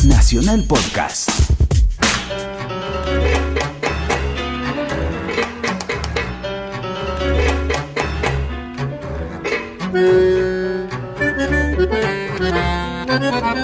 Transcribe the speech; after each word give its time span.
Nacional 0.00 0.64
Podcast. 0.64 1.28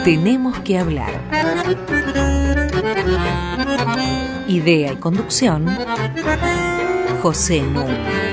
Tenemos 0.05 0.59
que 0.61 0.79
hablar. 0.79 1.11
Idea 4.47 4.93
y 4.93 4.97
conducción, 4.97 5.67
José 7.21 7.63
Núñez. 7.63 8.28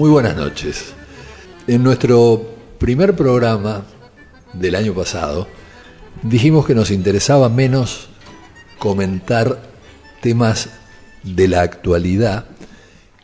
Muy 0.00 0.08
buenas 0.08 0.34
noches. 0.34 0.94
En 1.66 1.82
nuestro 1.82 2.56
primer 2.78 3.14
programa 3.14 3.84
del 4.54 4.74
año 4.74 4.94
pasado 4.94 5.46
dijimos 6.22 6.66
que 6.66 6.74
nos 6.74 6.90
interesaba 6.90 7.50
menos 7.50 8.08
comentar 8.78 9.60
temas 10.22 10.70
de 11.22 11.48
la 11.48 11.60
actualidad 11.60 12.46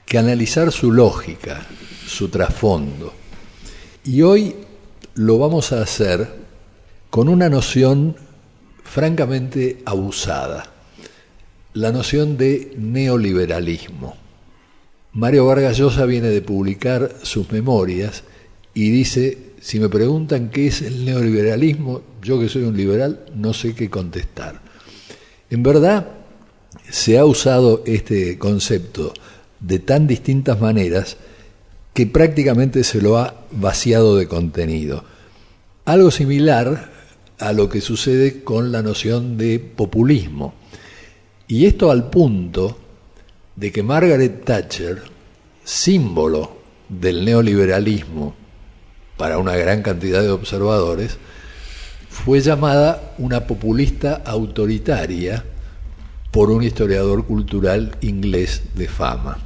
que 0.04 0.18
analizar 0.18 0.70
su 0.70 0.92
lógica, 0.92 1.66
su 2.06 2.28
trasfondo. 2.28 3.15
Y 4.04 4.20
hoy 4.20 4.54
lo 5.15 5.38
vamos 5.38 5.73
a 5.73 5.80
hacer 5.80 6.29
con 7.09 7.30
una 7.30 7.48
noción 7.48 8.16
francamente 8.84 9.80
abusada, 9.87 10.66
la 11.73 11.90
noción 11.90 12.37
de 12.37 12.74
neoliberalismo. 12.77 14.26
Mario 15.16 15.47
Vargas 15.47 15.79
Llosa 15.79 16.05
viene 16.05 16.29
de 16.29 16.43
publicar 16.43 17.11
sus 17.23 17.51
memorias 17.51 18.23
y 18.74 18.91
dice, 18.91 19.38
si 19.62 19.80
me 19.80 19.88
preguntan 19.88 20.51
qué 20.51 20.66
es 20.66 20.82
el 20.82 21.07
neoliberalismo, 21.07 22.02
yo 22.21 22.38
que 22.38 22.51
soy 22.51 22.65
un 22.65 22.77
liberal 22.77 23.24
no 23.35 23.55
sé 23.55 23.74
qué 23.74 23.88
contestar. 23.88 24.60
En 25.49 25.63
verdad, 25.63 26.07
se 26.90 27.16
ha 27.16 27.24
usado 27.24 27.82
este 27.87 28.37
concepto 28.37 29.15
de 29.59 29.79
tan 29.79 30.07
distintas 30.07 30.60
maneras 30.60 31.16
que 31.95 32.07
prácticamente 32.07 32.85
se 32.85 33.01
lo 33.01 33.16
ha 33.16 33.46
vaciado 33.52 34.16
de 34.16 34.29
contenido. 34.29 35.02
Algo 35.87 36.10
similar 36.10 36.93
a 37.38 37.55
lo 37.55 37.71
que 37.71 37.80
sucede 37.80 38.45
con 38.45 38.71
la 38.71 38.83
noción 38.83 39.38
de 39.38 39.60
populismo. 39.60 40.52
Y 41.49 41.65
esto 41.65 41.90
al 41.90 42.10
punto 42.10 42.77
de 43.57 43.73
que 43.73 43.83
Margaret 43.83 44.45
Thatcher, 44.45 45.15
símbolo 45.66 46.56
del 46.88 47.24
neoliberalismo 47.24 48.34
para 49.16 49.38
una 49.38 49.56
gran 49.56 49.82
cantidad 49.82 50.22
de 50.22 50.30
observadores, 50.30 51.18
fue 52.09 52.40
llamada 52.40 53.14
una 53.18 53.46
populista 53.46 54.22
autoritaria 54.24 55.44
por 56.30 56.50
un 56.50 56.62
historiador 56.62 57.26
cultural 57.26 57.96
inglés 58.00 58.62
de 58.74 58.88
fama. 58.88 59.38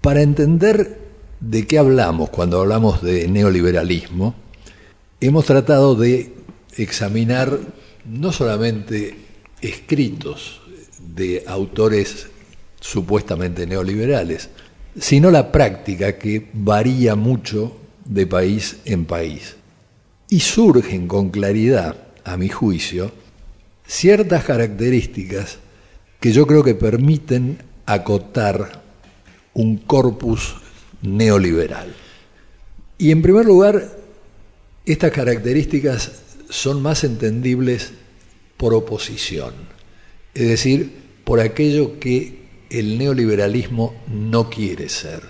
Para 0.00 0.22
entender 0.22 1.00
de 1.40 1.66
qué 1.66 1.78
hablamos 1.78 2.30
cuando 2.30 2.60
hablamos 2.60 3.02
de 3.02 3.28
neoliberalismo, 3.28 4.34
hemos 5.20 5.44
tratado 5.44 5.94
de 5.94 6.34
examinar 6.76 7.58
no 8.06 8.32
solamente 8.32 9.16
escritos 9.60 10.62
de 11.14 11.44
autores 11.46 12.28
supuestamente 12.80 13.66
neoliberales, 13.66 14.48
sino 14.98 15.30
la 15.30 15.52
práctica 15.52 16.18
que 16.18 16.48
varía 16.52 17.14
mucho 17.14 17.76
de 18.04 18.26
país 18.26 18.78
en 18.84 19.04
país. 19.04 19.56
Y 20.28 20.40
surgen 20.40 21.08
con 21.08 21.30
claridad, 21.30 21.96
a 22.24 22.36
mi 22.36 22.48
juicio, 22.48 23.12
ciertas 23.86 24.44
características 24.44 25.58
que 26.20 26.32
yo 26.32 26.46
creo 26.46 26.62
que 26.62 26.74
permiten 26.74 27.58
acotar 27.84 28.82
un 29.54 29.76
corpus 29.76 30.54
neoliberal. 31.02 31.92
Y 32.96 33.10
en 33.10 33.22
primer 33.22 33.44
lugar, 33.44 33.98
estas 34.86 35.10
características 35.10 36.12
son 36.48 36.82
más 36.82 37.04
entendibles 37.04 37.92
por 38.56 38.74
oposición, 38.74 39.54
es 40.34 40.48
decir, 40.48 40.92
por 41.24 41.40
aquello 41.40 41.98
que 41.98 42.41
el 42.72 42.96
neoliberalismo 42.96 43.94
no 44.08 44.48
quiere 44.48 44.88
ser. 44.88 45.22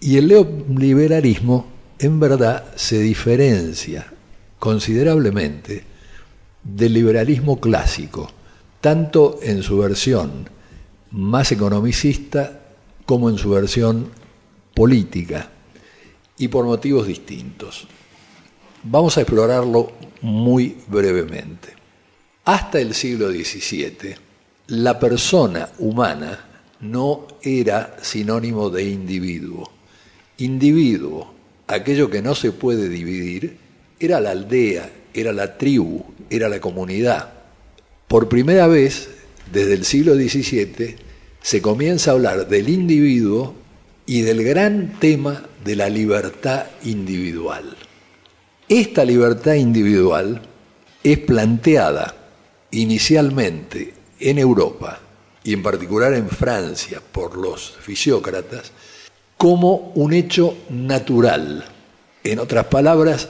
Y 0.00 0.16
el 0.16 0.28
neoliberalismo 0.28 1.66
en 1.98 2.20
verdad 2.20 2.74
se 2.76 2.98
diferencia 3.00 4.12
considerablemente 4.58 5.84
del 6.62 6.94
liberalismo 6.94 7.60
clásico, 7.60 8.30
tanto 8.80 9.40
en 9.42 9.62
su 9.62 9.78
versión 9.78 10.48
más 11.10 11.50
economicista 11.50 12.60
como 13.06 13.28
en 13.28 13.38
su 13.38 13.50
versión 13.50 14.10
política, 14.74 15.50
y 16.38 16.48
por 16.48 16.64
motivos 16.64 17.06
distintos. 17.06 17.86
Vamos 18.84 19.16
a 19.16 19.20
explorarlo 19.20 19.92
muy 20.22 20.76
brevemente. 20.88 21.74
Hasta 22.44 22.80
el 22.80 22.94
siglo 22.94 23.30
XVII, 23.30 24.14
la 24.68 24.98
persona 24.98 25.68
humana 25.78 26.51
no 26.82 27.28
era 27.42 27.96
sinónimo 28.02 28.68
de 28.68 28.84
individuo. 28.84 29.70
Individuo, 30.38 31.32
aquello 31.68 32.10
que 32.10 32.20
no 32.20 32.34
se 32.34 32.52
puede 32.52 32.88
dividir, 32.88 33.56
era 33.98 34.20
la 34.20 34.32
aldea, 34.32 34.90
era 35.14 35.32
la 35.32 35.56
tribu, 35.56 36.04
era 36.28 36.48
la 36.48 36.60
comunidad. 36.60 37.32
Por 38.08 38.28
primera 38.28 38.66
vez, 38.66 39.08
desde 39.52 39.74
el 39.74 39.84
siglo 39.84 40.14
XVII, 40.14 40.96
se 41.40 41.62
comienza 41.62 42.10
a 42.10 42.14
hablar 42.14 42.48
del 42.48 42.68
individuo 42.68 43.54
y 44.04 44.22
del 44.22 44.42
gran 44.42 44.98
tema 44.98 45.44
de 45.64 45.76
la 45.76 45.88
libertad 45.88 46.66
individual. 46.84 47.76
Esta 48.68 49.04
libertad 49.04 49.54
individual 49.54 50.42
es 51.04 51.18
planteada 51.18 52.16
inicialmente 52.72 53.94
en 54.18 54.38
Europa 54.38 55.01
y 55.44 55.52
en 55.52 55.62
particular 55.62 56.14
en 56.14 56.28
Francia 56.28 57.00
por 57.12 57.36
los 57.36 57.72
fisiócratas, 57.80 58.72
como 59.36 59.92
un 59.94 60.12
hecho 60.12 60.56
natural. 60.70 61.64
En 62.22 62.38
otras 62.38 62.66
palabras, 62.66 63.28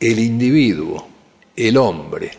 el 0.00 0.18
individuo, 0.18 1.06
el 1.54 1.76
hombre, 1.76 2.30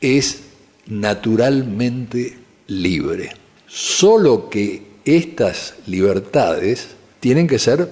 es 0.00 0.40
naturalmente 0.86 2.38
libre. 2.66 3.30
Solo 3.66 4.50
que 4.50 4.82
estas 5.04 5.74
libertades 5.86 6.88
tienen 7.20 7.46
que 7.46 7.58
ser 7.58 7.88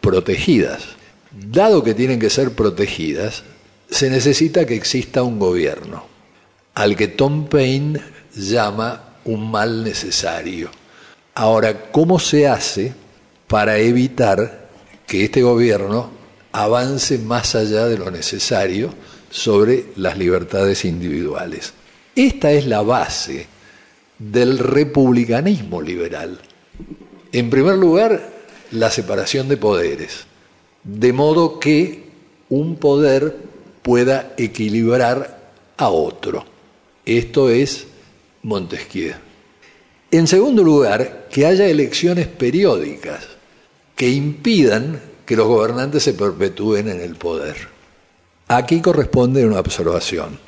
protegidas. 0.00 0.84
Dado 1.30 1.84
que 1.84 1.94
tienen 1.94 2.18
que 2.18 2.30
ser 2.30 2.52
protegidas, 2.52 3.44
se 3.90 4.08
necesita 4.10 4.66
que 4.66 4.74
exista 4.74 5.22
un 5.22 5.38
gobierno, 5.38 6.06
al 6.74 6.96
que 6.96 7.08
Tom 7.08 7.48
Paine 7.48 8.00
llama 8.34 9.09
un 9.24 9.50
mal 9.50 9.84
necesario. 9.84 10.70
Ahora, 11.34 11.90
¿cómo 11.90 12.18
se 12.18 12.48
hace 12.48 12.92
para 13.46 13.78
evitar 13.78 14.68
que 15.06 15.24
este 15.24 15.42
gobierno 15.42 16.10
avance 16.52 17.18
más 17.18 17.54
allá 17.54 17.86
de 17.86 17.98
lo 17.98 18.10
necesario 18.10 18.92
sobre 19.30 19.86
las 19.96 20.18
libertades 20.18 20.84
individuales? 20.84 21.72
Esta 22.14 22.50
es 22.52 22.66
la 22.66 22.82
base 22.82 23.46
del 24.18 24.58
republicanismo 24.58 25.80
liberal. 25.80 26.38
En 27.32 27.48
primer 27.48 27.76
lugar, 27.76 28.28
la 28.72 28.90
separación 28.90 29.48
de 29.48 29.56
poderes, 29.56 30.26
de 30.84 31.12
modo 31.12 31.58
que 31.58 32.10
un 32.48 32.76
poder 32.76 33.36
pueda 33.82 34.34
equilibrar 34.36 35.40
a 35.76 35.88
otro. 35.88 36.44
Esto 37.06 37.48
es 37.48 37.86
Montesquieu. 38.42 39.14
En 40.10 40.26
segundo 40.26 40.64
lugar, 40.64 41.28
que 41.30 41.46
haya 41.46 41.66
elecciones 41.66 42.26
periódicas 42.26 43.28
que 43.94 44.08
impidan 44.08 45.00
que 45.24 45.36
los 45.36 45.46
gobernantes 45.46 46.02
se 46.02 46.14
perpetúen 46.14 46.88
en 46.88 47.00
el 47.00 47.14
poder. 47.14 47.56
Aquí 48.48 48.80
corresponde 48.80 49.46
una 49.46 49.60
observación. 49.60 50.38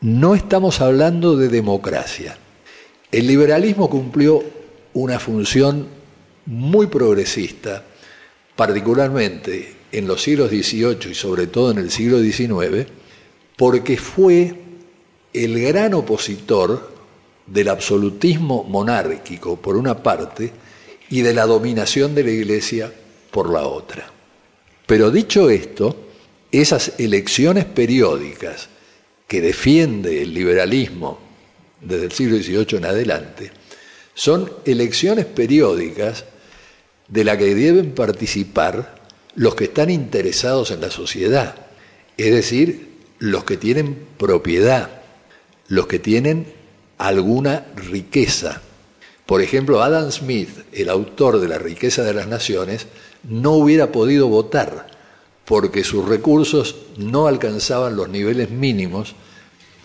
No 0.00 0.34
estamos 0.34 0.80
hablando 0.80 1.36
de 1.36 1.48
democracia. 1.48 2.38
El 3.10 3.26
liberalismo 3.26 3.90
cumplió 3.90 4.44
una 4.92 5.18
función 5.18 5.88
muy 6.46 6.86
progresista, 6.86 7.82
particularmente 8.54 9.74
en 9.90 10.06
los 10.06 10.22
siglos 10.22 10.50
XVIII 10.50 11.10
y 11.10 11.14
sobre 11.14 11.48
todo 11.48 11.72
en 11.72 11.78
el 11.78 11.90
siglo 11.90 12.20
XIX, 12.20 12.86
porque 13.56 13.96
fue 13.96 14.54
el 15.32 15.60
gran 15.60 15.94
opositor 15.94 16.93
del 17.46 17.68
absolutismo 17.68 18.64
monárquico 18.64 19.56
por 19.56 19.76
una 19.76 20.02
parte 20.02 20.52
y 21.10 21.22
de 21.22 21.34
la 21.34 21.46
dominación 21.46 22.14
de 22.14 22.24
la 22.24 22.30
Iglesia 22.30 22.92
por 23.30 23.52
la 23.52 23.66
otra. 23.66 24.10
Pero 24.86 25.10
dicho 25.10 25.50
esto, 25.50 25.96
esas 26.50 26.92
elecciones 26.98 27.64
periódicas 27.64 28.68
que 29.26 29.40
defiende 29.40 30.22
el 30.22 30.32
liberalismo 30.32 31.18
desde 31.80 32.04
el 32.04 32.12
siglo 32.12 32.36
XVIII 32.36 32.78
en 32.78 32.84
adelante, 32.84 33.50
son 34.14 34.50
elecciones 34.64 35.26
periódicas 35.26 36.24
de 37.08 37.24
las 37.24 37.36
que 37.36 37.54
deben 37.54 37.92
participar 37.92 39.02
los 39.34 39.54
que 39.54 39.64
están 39.64 39.90
interesados 39.90 40.70
en 40.70 40.80
la 40.80 40.90
sociedad, 40.90 41.56
es 42.16 42.32
decir, 42.32 42.88
los 43.18 43.44
que 43.44 43.56
tienen 43.56 43.98
propiedad, 44.16 45.02
los 45.68 45.86
que 45.86 45.98
tienen 45.98 46.46
alguna 46.98 47.66
riqueza. 47.76 48.60
Por 49.26 49.40
ejemplo, 49.40 49.82
Adam 49.82 50.10
Smith, 50.10 50.50
el 50.72 50.88
autor 50.88 51.40
de 51.40 51.48
La 51.48 51.58
riqueza 51.58 52.02
de 52.02 52.14
las 52.14 52.28
naciones, 52.28 52.86
no 53.22 53.52
hubiera 53.52 53.90
podido 53.90 54.28
votar 54.28 54.86
porque 55.44 55.84
sus 55.84 56.06
recursos 56.08 56.76
no 56.96 57.26
alcanzaban 57.26 57.96
los 57.96 58.08
niveles 58.08 58.50
mínimos 58.50 59.14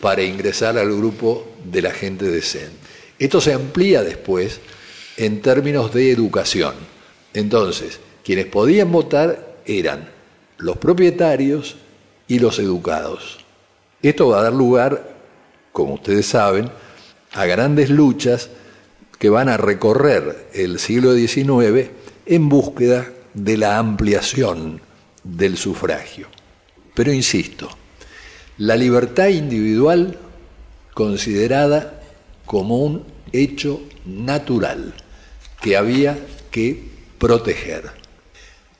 para 0.02 0.24
ingresar 0.24 0.78
al 0.78 0.96
grupo 0.96 1.48
de 1.64 1.82
la 1.82 1.92
gente 1.92 2.26
decente. 2.26 2.76
Esto 3.18 3.42
se 3.42 3.54
amplía 3.54 4.04
después 4.04 4.62
en 5.18 5.42
términos 5.42 5.94
de 5.94 6.12
educación. 6.12 6.74
Entonces, 7.34 8.00
quienes 8.24 8.46
podían 8.46 8.92
votar 8.92 9.58
eran 9.66 10.10
los 10.58 10.78
propietarios 10.78 11.76
y 12.28 12.40
los 12.40 12.60
educados. 12.60 13.44
Esto 14.02 14.30
va 14.30 14.40
a 14.40 14.44
dar 14.44 14.54
lugar, 14.54 15.16
como 15.74 15.96
ustedes 15.96 16.26
saben, 16.26 16.72
a 17.32 17.46
grandes 17.46 17.90
luchas 17.90 18.50
que 19.18 19.30
van 19.30 19.50
a 19.50 19.58
recorrer 19.58 20.50
el 20.54 20.80
siglo 20.80 21.14
XIX 21.14 21.90
en 22.26 22.50
búsqueda 22.50 23.12
de 23.34 23.58
la 23.58 23.78
ampliación 23.78 24.82
del 25.24 25.58
sufragio. 25.58 26.28
Pero 26.94 27.14
insisto, 27.14 27.70
la 28.58 28.76
libertad 28.76 29.28
individual 29.28 30.18
considerada 30.94 32.02
como 32.46 32.80
un 32.80 33.06
hecho 33.32 33.82
natural 34.06 34.94
que 35.62 35.78
había 35.78 36.18
que 36.52 36.84
proteger. 37.18 37.92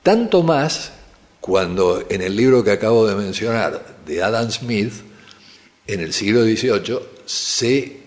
Tanto 0.02 0.42
más 0.42 0.92
cuando 1.40 2.04
en 2.08 2.22
el 2.22 2.36
libro 2.36 2.64
que 2.64 2.72
acabo 2.72 3.06
de 3.06 3.14
mencionar 3.14 3.96
de 4.06 4.22
Adam 4.22 4.50
Smith, 4.50 4.92
en 5.86 6.00
el 6.00 6.12
siglo 6.12 6.42
XVIII, 6.42 6.98
se 7.24 7.99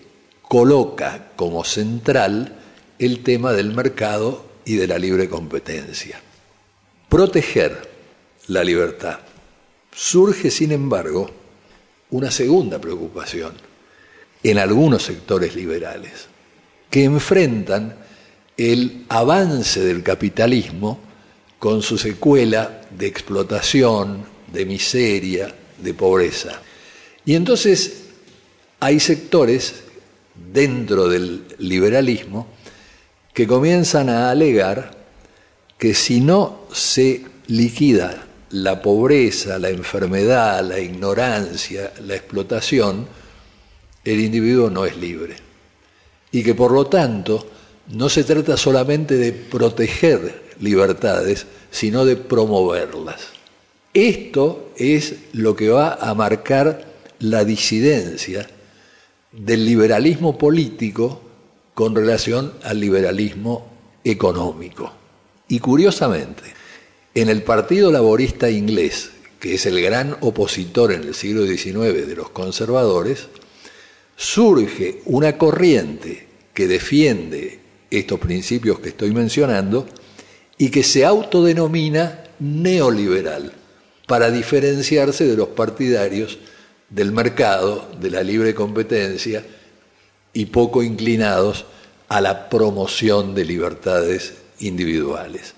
coloca 0.54 1.32
como 1.34 1.64
central 1.64 2.54
el 3.00 3.24
tema 3.24 3.52
del 3.52 3.74
mercado 3.74 4.46
y 4.64 4.76
de 4.76 4.86
la 4.86 4.98
libre 4.98 5.28
competencia. 5.28 6.20
Proteger 7.08 7.90
la 8.46 8.62
libertad. 8.62 9.18
Surge, 9.92 10.52
sin 10.52 10.70
embargo, 10.70 11.28
una 12.10 12.30
segunda 12.30 12.80
preocupación 12.80 13.54
en 14.44 14.58
algunos 14.58 15.02
sectores 15.02 15.56
liberales, 15.56 16.28
que 16.88 17.02
enfrentan 17.02 17.96
el 18.56 19.06
avance 19.08 19.80
del 19.80 20.04
capitalismo 20.04 21.00
con 21.58 21.82
su 21.82 21.98
secuela 21.98 22.80
de 22.96 23.08
explotación, 23.08 24.24
de 24.52 24.64
miseria, 24.66 25.52
de 25.78 25.94
pobreza. 25.94 26.62
Y 27.24 27.34
entonces 27.34 28.04
hay 28.78 29.00
sectores 29.00 29.82
dentro 30.34 31.08
del 31.08 31.44
liberalismo 31.58 32.48
que 33.32 33.46
comienzan 33.46 34.08
a 34.08 34.30
alegar 34.30 34.90
que 35.78 35.94
si 35.94 36.20
no 36.20 36.66
se 36.72 37.24
liquida 37.48 38.26
la 38.50 38.80
pobreza, 38.80 39.58
la 39.58 39.70
enfermedad, 39.70 40.64
la 40.64 40.78
ignorancia, 40.78 41.92
la 42.06 42.14
explotación, 42.14 43.06
el 44.04 44.20
individuo 44.20 44.70
no 44.70 44.84
es 44.84 44.96
libre. 44.96 45.36
Y 46.30 46.42
que 46.42 46.54
por 46.54 46.70
lo 46.70 46.86
tanto 46.86 47.48
no 47.88 48.08
se 48.08 48.24
trata 48.24 48.56
solamente 48.56 49.16
de 49.16 49.32
proteger 49.32 50.44
libertades, 50.60 51.46
sino 51.70 52.04
de 52.04 52.16
promoverlas. 52.16 53.28
Esto 53.92 54.70
es 54.76 55.14
lo 55.32 55.54
que 55.56 55.68
va 55.68 55.94
a 55.94 56.14
marcar 56.14 56.84
la 57.18 57.44
disidencia 57.44 58.48
del 59.36 59.64
liberalismo 59.64 60.38
político 60.38 61.20
con 61.74 61.94
relación 61.94 62.52
al 62.62 62.78
liberalismo 62.78 63.66
económico. 64.04 64.92
Y 65.48 65.58
curiosamente, 65.58 66.42
en 67.14 67.28
el 67.28 67.42
Partido 67.42 67.90
Laborista 67.90 68.50
Inglés, 68.50 69.10
que 69.40 69.54
es 69.54 69.66
el 69.66 69.82
gran 69.82 70.16
opositor 70.20 70.92
en 70.92 71.02
el 71.02 71.14
siglo 71.14 71.46
XIX 71.46 72.06
de 72.06 72.16
los 72.16 72.30
conservadores, 72.30 73.26
surge 74.16 75.02
una 75.06 75.36
corriente 75.36 76.26
que 76.54 76.68
defiende 76.68 77.58
estos 77.90 78.20
principios 78.20 78.78
que 78.78 78.90
estoy 78.90 79.12
mencionando 79.12 79.86
y 80.56 80.70
que 80.70 80.82
se 80.82 81.04
autodenomina 81.04 82.24
neoliberal 82.38 83.52
para 84.06 84.30
diferenciarse 84.30 85.26
de 85.26 85.36
los 85.36 85.48
partidarios 85.48 86.38
del 86.94 87.10
mercado, 87.10 87.88
de 88.00 88.10
la 88.10 88.22
libre 88.22 88.54
competencia 88.54 89.44
y 90.32 90.46
poco 90.46 90.82
inclinados 90.82 91.64
a 92.08 92.20
la 92.20 92.48
promoción 92.48 93.34
de 93.34 93.44
libertades 93.44 94.34
individuales. 94.60 95.54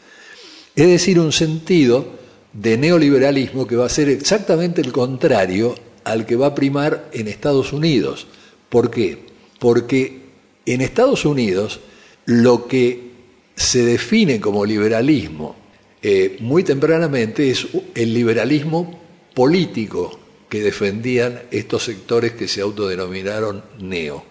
Es 0.75 0.87
decir, 0.87 1.21
un 1.21 1.33
sentido 1.33 2.07
de 2.53 2.79
neoliberalismo 2.79 3.67
que 3.67 3.77
va 3.77 3.87
a 3.87 3.91
ser 3.91 4.09
exactamente 4.09 4.81
el 4.81 4.93
contrario 4.93 5.75
al 6.05 6.25
que 6.25 6.37
va 6.37 6.49
a 6.49 6.55
primar 6.55 7.11
en 7.13 7.29
Estados 7.29 7.73
Unidos. 7.73 8.27
¿Por 8.71 8.91
qué? 8.91 9.27
Porque 9.59 10.21
en 10.65 10.81
Estados 10.81 11.27
Unidos 11.27 11.81
lo 12.25 12.67
que 12.67 13.11
se 13.55 13.85
define 13.85 14.41
como 14.41 14.65
liberalismo 14.65 15.57
eh, 16.03 16.37
muy 16.41 16.63
tempranamente 16.63 17.51
es 17.51 17.67
el 17.95 18.15
liberalismo 18.15 19.01
político 19.35 20.19
que 20.49 20.63
defendían 20.63 21.43
estos 21.51 21.85
sectores 21.85 22.33
que 22.33 22.49
se 22.49 22.61
autodenominaron 22.61 23.65
neo. 23.79 24.25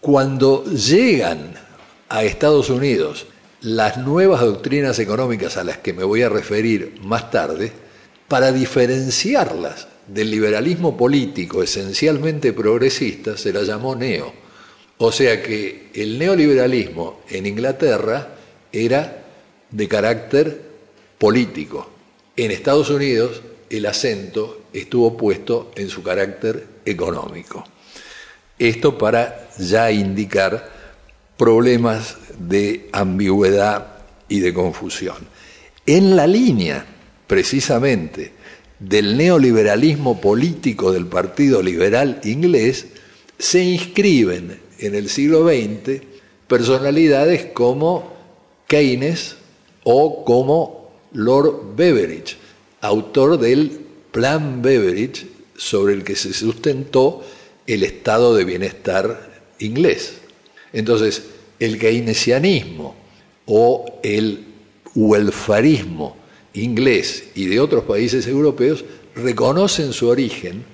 Cuando 0.00 0.64
llegan 0.64 1.54
a 2.08 2.24
Estados 2.24 2.70
Unidos 2.70 3.26
las 3.60 3.96
nuevas 3.96 4.42
doctrinas 4.42 4.98
económicas 4.98 5.56
a 5.56 5.64
las 5.64 5.78
que 5.78 5.92
me 5.92 6.04
voy 6.04 6.22
a 6.22 6.28
referir 6.28 6.98
más 7.02 7.30
tarde, 7.30 7.72
para 8.28 8.52
diferenciarlas 8.52 9.88
del 10.06 10.30
liberalismo 10.30 10.96
político 10.96 11.62
esencialmente 11.62 12.52
progresista, 12.52 13.36
se 13.36 13.52
la 13.52 13.62
llamó 13.62 13.94
neo. 13.96 14.32
O 14.98 15.10
sea 15.12 15.42
que 15.42 15.90
el 15.94 16.18
neoliberalismo 16.18 17.22
en 17.28 17.46
Inglaterra 17.46 18.36
era 18.72 19.24
de 19.70 19.88
carácter 19.88 20.62
político. 21.18 21.90
En 22.36 22.50
Estados 22.50 22.90
Unidos 22.90 23.42
el 23.70 23.86
acento 23.86 24.63
estuvo 24.74 25.16
puesto 25.16 25.70
en 25.76 25.88
su 25.88 26.02
carácter 26.02 26.66
económico. 26.84 27.64
Esto 28.58 28.98
para 28.98 29.48
ya 29.58 29.90
indicar 29.90 30.70
problemas 31.36 32.16
de 32.38 32.88
ambigüedad 32.92 33.98
y 34.28 34.40
de 34.40 34.52
confusión. 34.52 35.16
En 35.86 36.16
la 36.16 36.26
línea, 36.26 36.84
precisamente, 37.26 38.32
del 38.78 39.16
neoliberalismo 39.16 40.20
político 40.20 40.92
del 40.92 41.06
Partido 41.06 41.62
Liberal 41.62 42.20
inglés, 42.24 42.86
se 43.38 43.62
inscriben 43.62 44.60
en 44.78 44.94
el 44.94 45.08
siglo 45.08 45.48
XX 45.48 46.02
personalidades 46.46 47.46
como 47.46 48.12
Keynes 48.66 49.36
o 49.84 50.24
como 50.24 50.90
Lord 51.12 51.76
Beveridge, 51.76 52.36
autor 52.80 53.38
del 53.38 53.83
Plan 54.14 54.62
Beveridge 54.62 55.26
sobre 55.56 55.92
el 55.92 56.04
que 56.04 56.14
se 56.14 56.32
sustentó 56.32 57.24
el 57.66 57.82
estado 57.82 58.36
de 58.36 58.44
bienestar 58.44 59.42
inglés. 59.58 60.18
Entonces, 60.72 61.24
el 61.58 61.80
keynesianismo 61.80 62.94
o 63.46 63.98
el 64.04 64.44
welfarismo 64.94 66.16
inglés 66.52 67.24
y 67.34 67.46
de 67.46 67.58
otros 67.58 67.82
países 67.82 68.28
europeos 68.28 68.84
reconocen 69.16 69.92
su 69.92 70.06
origen 70.06 70.64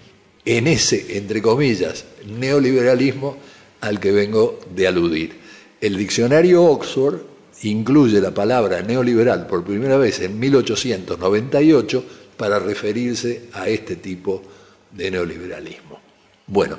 en 0.45 0.67
ese, 0.67 1.17
entre 1.17 1.41
comillas, 1.41 2.05
neoliberalismo 2.27 3.39
al 3.81 4.01
que 4.01 4.13
vengo 4.13 4.61
de 4.77 4.87
aludir. 4.87 5.33
El 5.81 5.97
diccionario 5.97 6.63
Oxford 6.63 7.23
incluye 7.63 8.21
la 8.21 8.35
palabra 8.35 8.83
neoliberal 8.83 9.47
por 9.47 9.65
primera 9.65 9.97
vez 9.97 10.21
en 10.21 10.39
1898 10.39 12.05
para 12.41 12.59
referirse 12.59 13.51
a 13.53 13.69
este 13.69 13.97
tipo 13.97 14.43
de 14.91 15.11
neoliberalismo. 15.11 16.01
Bueno, 16.47 16.79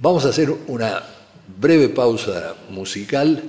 vamos 0.00 0.24
a 0.24 0.28
hacer 0.28 0.48
una 0.68 1.02
breve 1.58 1.88
pausa 1.88 2.54
musical 2.70 3.42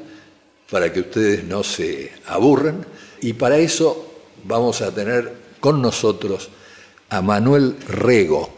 para 0.68 0.92
que 0.92 1.02
ustedes 1.02 1.44
no 1.44 1.62
se 1.62 2.12
aburran 2.26 2.84
y 3.22 3.34
para 3.34 3.60
eso 3.60 4.24
vamos 4.46 4.82
a 4.82 4.92
tener 4.96 5.32
con 5.60 5.80
nosotros 5.80 6.50
a 7.10 7.22
Manuel 7.22 7.76
Rego, 7.88 8.50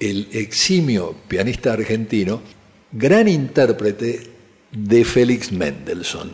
el 0.00 0.28
eximio 0.32 1.14
pianista 1.28 1.74
argentino, 1.74 2.40
gran 2.92 3.28
intérprete 3.28 4.22
de 4.72 5.04
Félix 5.04 5.52
Mendelssohn. 5.52 6.32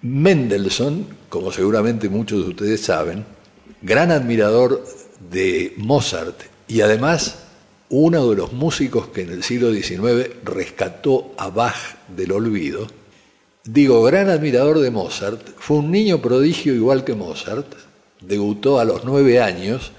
Mendelssohn, 0.00 1.06
como 1.28 1.52
seguramente 1.52 2.08
muchos 2.08 2.44
de 2.44 2.50
ustedes 2.52 2.80
saben, 2.80 3.26
gran 3.82 4.10
admirador 4.10 4.82
de 5.30 5.74
Mozart. 5.76 6.42
Y 6.68 6.80
además 6.80 7.38
uno 7.90 8.30
de 8.30 8.36
los 8.36 8.52
músicos 8.52 9.08
que 9.08 9.20
en 9.20 9.30
el 9.30 9.42
siglo 9.42 9.70
XIX 9.70 10.30
rescató 10.44 11.34
a 11.36 11.48
Bach 11.50 11.76
del 12.08 12.32
olvido, 12.32 12.86
digo, 13.64 14.02
gran 14.02 14.30
admirador 14.30 14.80
de 14.80 14.90
Mozart, 14.90 15.46
fue 15.58 15.76
un 15.76 15.90
niño 15.90 16.22
prodigio 16.22 16.74
igual 16.74 17.04
que 17.04 17.14
Mozart, 17.14 17.66
debutó 18.20 18.80
a 18.80 18.84
los 18.84 19.04
nueve 19.04 19.42
años, 19.42 19.92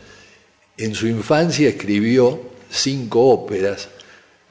en 0.77 0.95
su 0.95 1.07
infancia 1.07 1.69
escribió 1.69 2.41
cinco 2.71 3.29
óperas, 3.29 3.89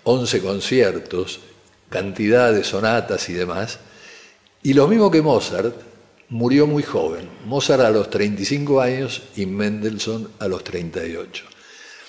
once 0.05 0.41
conciertos, 0.41 1.41
cantidad 1.89 2.53
de 2.53 2.63
sonatas 2.63 3.29
y 3.29 3.33
demás, 3.33 3.81
y 4.63 4.75
lo 4.75 4.87
mismo 4.87 5.11
que 5.11 5.21
Mozart, 5.21 5.75
murió 6.33 6.67
muy 6.67 6.83
joven, 6.83 7.29
Mozart 7.45 7.83
a 7.83 7.91
los 7.91 8.09
35 8.09 8.81
años 8.81 9.23
y 9.37 9.45
Mendelssohn 9.45 10.31
a 10.39 10.49
los 10.49 10.65
38. 10.65 11.45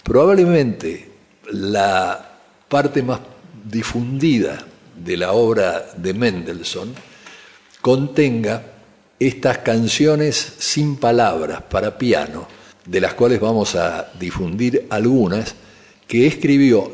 Probablemente 0.01 1.11
la 1.51 2.39
parte 2.69 3.03
más 3.03 3.19
difundida 3.65 4.65
de 4.95 5.17
la 5.17 5.33
obra 5.33 5.91
de 5.97 6.13
Mendelssohn 6.13 6.93
contenga 7.81 8.63
estas 9.19 9.57
canciones 9.57 10.53
sin 10.57 10.95
palabras 10.95 11.61
para 11.63 11.97
piano, 11.97 12.47
de 12.85 13.01
las 13.01 13.15
cuales 13.15 13.41
vamos 13.41 13.75
a 13.75 14.09
difundir 14.17 14.87
algunas, 14.89 15.53
que 16.07 16.27
escribió 16.27 16.93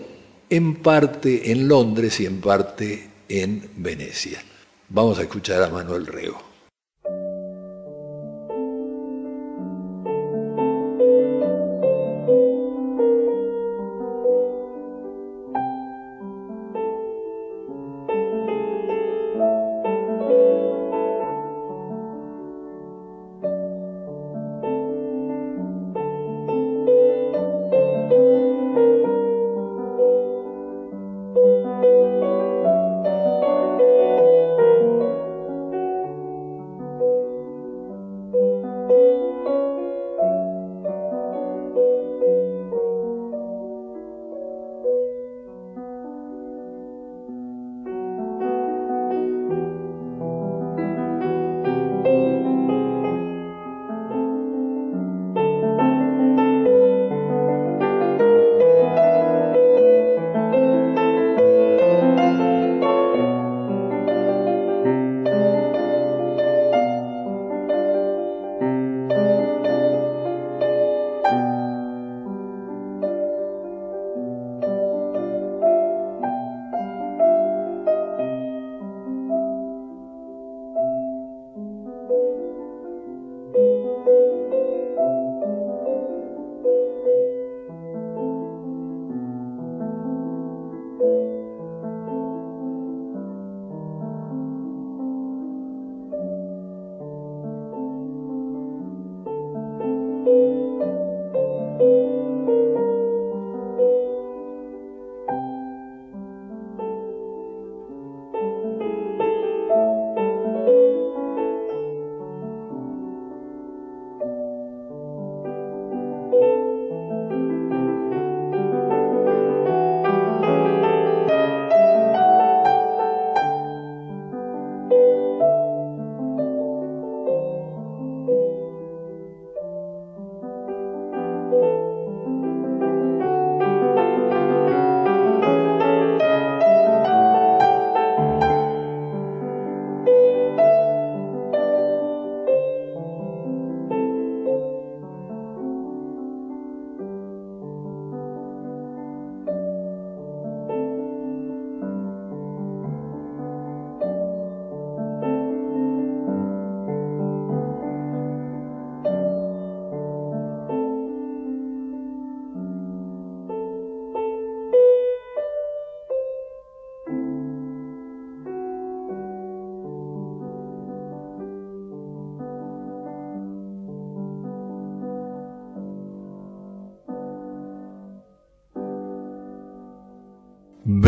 en 0.50 0.78
parte 0.78 1.52
en 1.52 1.68
Londres 1.68 2.20
y 2.22 2.26
en 2.26 2.42
parte 2.42 3.08
en 3.28 3.70
Venecia. 3.76 4.42
Vamos 4.90 5.20
a 5.20 5.24
escuchar 5.24 5.62
a 5.62 5.70
Manuel 5.70 6.08
Rego. 6.08 6.49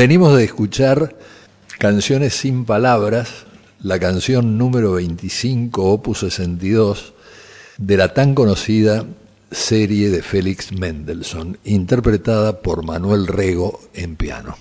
Venimos 0.01 0.36
de 0.36 0.46
escuchar 0.46 1.15
Canciones 1.77 2.34
sin 2.34 2.65
Palabras, 2.65 3.46
la 3.84 4.00
canción 4.00 4.58
número 4.58 4.93
25, 4.93 5.91
opus 5.91 6.22
62, 6.22 7.13
de 7.77 7.98
la 7.98 8.12
tan 8.12 8.34
conocida 8.34 9.05
serie 9.51 10.10
de 10.10 10.24
Félix 10.24 10.72
Mendelssohn, 10.72 11.60
interpretada 11.65 12.63
por 12.63 12.84
Manuel 12.84 13.27
Rego 13.27 13.79
en 13.93 14.15
piano. 14.15 14.58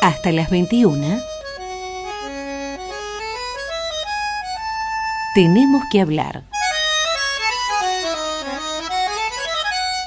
Hasta 0.00 0.32
las 0.32 0.48
21. 0.48 1.20
Tenemos 5.34 5.82
que 5.92 6.00
hablar 6.00 6.44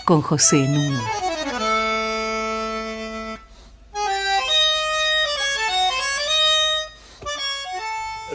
con 0.05 0.23
José 0.23 0.57
Núñez. 0.57 1.22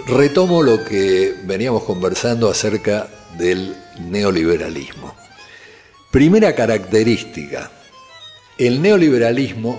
Retomo 0.09 0.63
lo 0.63 0.83
que 0.87 1.35
veníamos 1.45 1.83
conversando 1.83 2.49
acerca 2.49 3.11
del 3.37 3.77
neoliberalismo. 4.09 5.15
Primera 6.11 6.55
característica, 6.55 7.71
el 8.57 8.81
neoliberalismo 8.81 9.79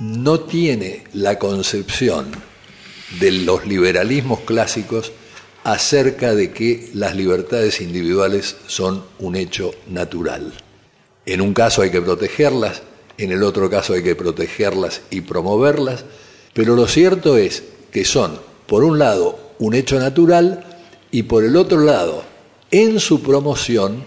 no 0.00 0.40
tiene 0.40 1.04
la 1.12 1.38
concepción 1.38 2.32
de 3.20 3.30
los 3.32 3.66
liberalismos 3.66 4.40
clásicos 4.40 5.12
acerca 5.62 6.34
de 6.34 6.52
que 6.52 6.88
las 6.94 7.14
libertades 7.14 7.82
individuales 7.82 8.56
son 8.66 9.04
un 9.18 9.36
hecho 9.36 9.74
natural. 9.88 10.54
En 11.26 11.42
un 11.42 11.52
caso 11.52 11.82
hay 11.82 11.90
que 11.90 12.00
protegerlas, 12.00 12.80
en 13.18 13.30
el 13.30 13.42
otro 13.42 13.68
caso 13.68 13.92
hay 13.92 14.02
que 14.02 14.16
protegerlas 14.16 15.02
y 15.10 15.20
promoverlas, 15.20 16.06
pero 16.54 16.76
lo 16.76 16.88
cierto 16.88 17.36
es 17.36 17.62
que 17.92 18.06
son, 18.06 18.40
por 18.66 18.82
un 18.82 18.98
lado, 18.98 19.45
un 19.58 19.74
hecho 19.74 19.98
natural 19.98 20.64
y 21.10 21.24
por 21.24 21.44
el 21.44 21.56
otro 21.56 21.80
lado, 21.80 22.24
en 22.70 23.00
su 23.00 23.22
promoción, 23.22 24.04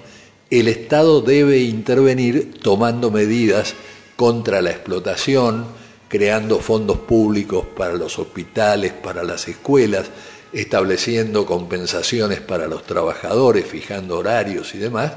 el 0.49 0.67
Estado 0.67 1.21
debe 1.21 1.59
intervenir 1.59 2.59
tomando 2.61 3.11
medidas 3.11 3.73
contra 4.15 4.61
la 4.61 4.71
explotación, 4.71 5.65
creando 6.07 6.59
fondos 6.59 6.97
públicos 6.99 7.65
para 7.77 7.93
los 7.93 8.19
hospitales, 8.19 8.91
para 8.91 9.23
las 9.23 9.47
escuelas, 9.47 10.07
estableciendo 10.51 11.45
compensaciones 11.45 12.41
para 12.41 12.67
los 12.67 12.83
trabajadores, 12.83 13.65
fijando 13.65 14.17
horarios 14.17 14.73
y 14.73 14.79
demás, 14.79 15.13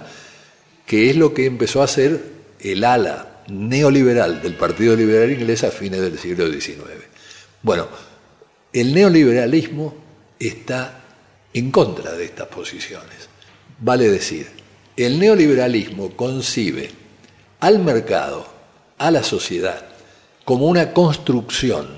que 0.87 1.11
es 1.11 1.17
lo 1.17 1.33
que 1.33 1.47
empezó 1.47 1.81
a 1.81 1.85
hacer 1.85 2.23
el 2.61 2.85
ala 2.85 3.43
neoliberal 3.49 4.43
del 4.43 4.55
Partido 4.55 4.95
Liberal 4.95 5.33
Inglés 5.33 5.65
a 5.65 5.71
fines 5.71 6.01
del 6.01 6.19
siglo 6.19 6.51
XIX. 6.51 6.79
Bueno, 7.63 7.89
el 8.73 8.95
neoliberalismo 8.95 10.02
está 10.49 11.03
en 11.53 11.71
contra 11.71 12.13
de 12.13 12.25
estas 12.25 12.49
posiciones. 12.49 13.29
Vale 13.79 14.09
decir, 14.09 14.49
el 14.97 15.19
neoliberalismo 15.19 16.17
concibe 16.17 16.91
al 17.61 17.79
mercado, 17.79 18.47
a 18.99 19.11
la 19.11 19.23
sociedad, 19.23 19.87
como 20.45 20.67
una 20.67 20.93
construcción, 20.93 21.89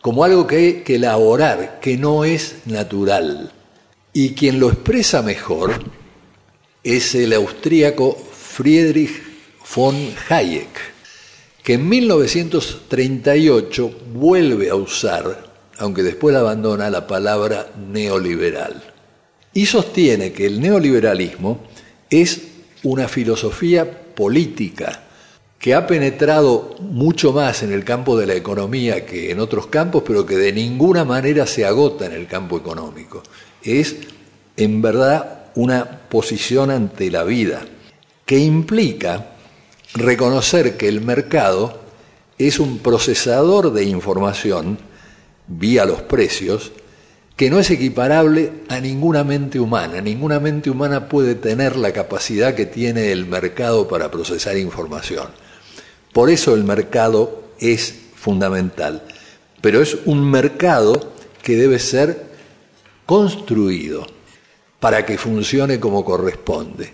como 0.00 0.24
algo 0.24 0.46
que 0.46 0.56
hay 0.56 0.82
que 0.82 0.96
elaborar, 0.96 1.80
que 1.80 1.96
no 1.96 2.24
es 2.24 2.66
natural. 2.66 3.52
Y 4.12 4.34
quien 4.34 4.60
lo 4.60 4.70
expresa 4.70 5.22
mejor 5.22 5.82
es 6.82 7.14
el 7.14 7.32
austríaco 7.32 8.16
Friedrich 8.16 9.22
von 9.74 10.14
Hayek, 10.28 10.68
que 11.62 11.74
en 11.74 11.88
1938 11.88 14.00
vuelve 14.14 14.70
a 14.70 14.74
usar, 14.74 15.47
aunque 15.78 16.02
después 16.02 16.32
la 16.32 16.40
abandona, 16.40 16.90
la 16.90 17.06
palabra 17.06 17.68
neoliberal. 17.90 18.82
Y 19.52 19.66
sostiene 19.66 20.32
que 20.32 20.46
el 20.46 20.60
neoliberalismo 20.60 21.60
es 22.10 22.42
una 22.82 23.08
filosofía 23.08 23.90
política 24.14 25.02
que 25.58 25.74
ha 25.74 25.86
penetrado 25.86 26.76
mucho 26.80 27.32
más 27.32 27.62
en 27.62 27.72
el 27.72 27.84
campo 27.84 28.16
de 28.16 28.26
la 28.26 28.34
economía 28.34 29.04
que 29.04 29.30
en 29.30 29.40
otros 29.40 29.66
campos, 29.66 30.04
pero 30.06 30.24
que 30.24 30.36
de 30.36 30.52
ninguna 30.52 31.04
manera 31.04 31.46
se 31.46 31.64
agota 31.64 32.06
en 32.06 32.12
el 32.12 32.26
campo 32.26 32.56
económico. 32.56 33.22
Es, 33.62 33.96
en 34.56 34.80
verdad, 34.80 35.46
una 35.56 35.84
posición 36.08 36.70
ante 36.70 37.10
la 37.10 37.24
vida, 37.24 37.62
que 38.24 38.38
implica 38.38 39.32
reconocer 39.94 40.76
que 40.76 40.86
el 40.86 41.00
mercado 41.00 41.80
es 42.38 42.60
un 42.60 42.78
procesador 42.78 43.72
de 43.72 43.84
información 43.84 44.78
vía 45.48 45.84
los 45.84 46.02
precios, 46.02 46.72
que 47.36 47.50
no 47.50 47.58
es 47.58 47.70
equiparable 47.70 48.52
a 48.68 48.80
ninguna 48.80 49.24
mente 49.24 49.60
humana. 49.60 50.00
Ninguna 50.00 50.40
mente 50.40 50.70
humana 50.70 51.08
puede 51.08 51.34
tener 51.34 51.76
la 51.76 51.92
capacidad 51.92 52.54
que 52.54 52.66
tiene 52.66 53.12
el 53.12 53.26
mercado 53.26 53.86
para 53.86 54.10
procesar 54.10 54.56
información. 54.56 55.28
Por 56.12 56.30
eso 56.30 56.54
el 56.54 56.64
mercado 56.64 57.44
es 57.60 57.94
fundamental. 58.16 59.04
Pero 59.60 59.80
es 59.80 59.98
un 60.04 60.28
mercado 60.28 61.12
que 61.42 61.56
debe 61.56 61.78
ser 61.78 62.26
construido 63.06 64.06
para 64.80 65.06
que 65.06 65.16
funcione 65.16 65.80
como 65.80 66.04
corresponde. 66.04 66.92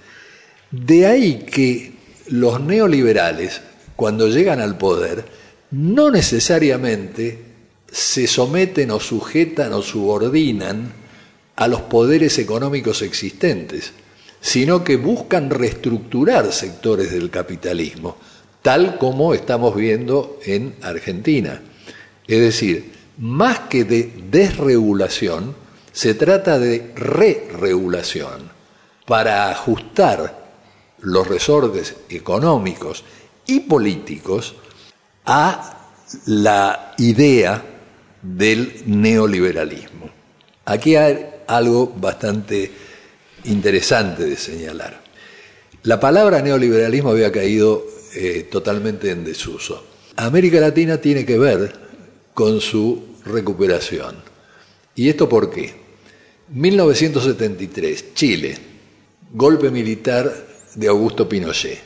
De 0.71 1.07
ahí 1.07 1.47
que 1.51 1.95
los 2.29 2.61
neoliberales, 2.61 3.63
cuando 3.97 4.29
llegan 4.29 4.61
al 4.61 4.77
poder, 4.77 5.25
no 5.71 6.11
necesariamente 6.11 7.54
se 7.95 8.27
someten 8.27 8.91
o 8.91 8.99
sujetan 8.99 9.73
o 9.73 9.81
subordinan 9.81 10.91
a 11.55 11.69
los 11.69 11.83
poderes 11.83 12.41
económicos 12.41 13.03
existentes, 13.03 13.93
sino 14.41 14.83
que 14.83 14.97
buscan 14.97 15.49
reestructurar 15.49 16.53
sectores 16.53 17.13
del 17.13 17.31
capitalismo, 17.31 18.17
tal 18.63 18.99
como 18.99 19.33
estamos 19.33 19.77
viendo 19.77 20.41
en 20.45 20.75
Argentina. 20.83 21.63
Es 22.27 22.41
decir, 22.41 22.91
más 23.19 23.61
que 23.71 23.85
de 23.85 24.11
desregulación, 24.29 25.55
se 25.93 26.15
trata 26.15 26.59
de 26.59 26.91
re-regulación 26.97 28.51
para 29.07 29.53
ajustar 29.53 30.51
los 30.99 31.29
resortes 31.29 31.95
económicos 32.09 33.05
y 33.47 33.61
políticos 33.61 34.57
a 35.27 35.93
la 36.27 36.95
idea 36.99 37.71
del 38.25 38.83
neoliberalismo. 38.87 40.11
Aquí 40.65 40.97
hay 40.97 41.27
algo 41.47 41.93
bastante 41.95 42.71
interesante 43.45 44.25
de 44.25 44.37
señalar. 44.37 45.03
La 45.83 46.01
palabra 46.01 46.41
neoliberalismo 46.41 47.11
había 47.11 47.31
caído 47.31 47.85
eh, 48.15 48.49
totalmente 48.51 49.11
en 49.11 49.25
desuso. 49.25 49.85
América 50.17 50.59
Latina 50.59 50.99
tiene 50.99 51.27
que 51.27 51.39
ver 51.39 51.75
con 52.33 52.61
su 52.61 53.17
recuperación. 53.27 54.17
¿Y 54.95 55.09
esto 55.09 55.29
por 55.29 55.51
qué? 55.51 55.75
1973, 56.49 58.15
Chile, 58.15 58.57
golpe 59.33 59.71
militar 59.71 60.33
de 60.75 60.89
Augusto 60.89 61.29
Pinochet. 61.29 61.79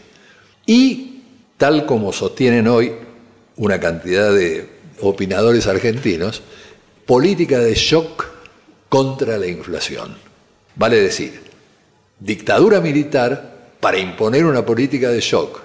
Y, 0.66 1.22
tal 1.56 1.86
como 1.86 2.12
sostienen 2.12 2.68
hoy 2.68 2.92
una 3.56 3.80
cantidad 3.80 4.32
de 4.32 4.77
opinadores 5.00 5.66
argentinos, 5.66 6.42
política 7.06 7.58
de 7.58 7.74
shock 7.74 8.26
contra 8.88 9.38
la 9.38 9.46
inflación. 9.46 10.16
Vale 10.76 11.00
decir, 11.00 11.40
dictadura 12.20 12.80
militar 12.80 13.76
para 13.80 13.98
imponer 13.98 14.44
una 14.44 14.64
política 14.64 15.10
de 15.10 15.20
shock 15.20 15.60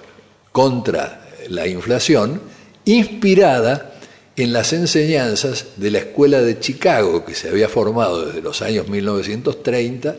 contra 0.52 1.28
la 1.48 1.66
inflación, 1.66 2.40
inspirada 2.84 3.94
en 4.36 4.52
las 4.52 4.72
enseñanzas 4.72 5.66
de 5.76 5.90
la 5.90 5.98
Escuela 5.98 6.40
de 6.42 6.58
Chicago, 6.58 7.24
que 7.24 7.34
se 7.34 7.48
había 7.48 7.68
formado 7.68 8.26
desde 8.26 8.42
los 8.42 8.62
años 8.62 8.88
1930 8.88 10.16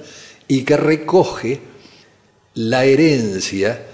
y 0.48 0.64
que 0.64 0.78
recoge 0.78 1.60
la 2.54 2.86
herencia 2.86 3.86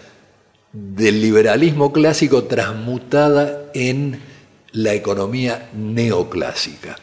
del 0.74 1.22
liberalismo 1.22 1.92
clásico 1.92 2.44
transmutada 2.44 3.72
en 3.74 4.20
la 4.74 4.94
economía 4.94 5.70
neoclásica. 5.74 6.98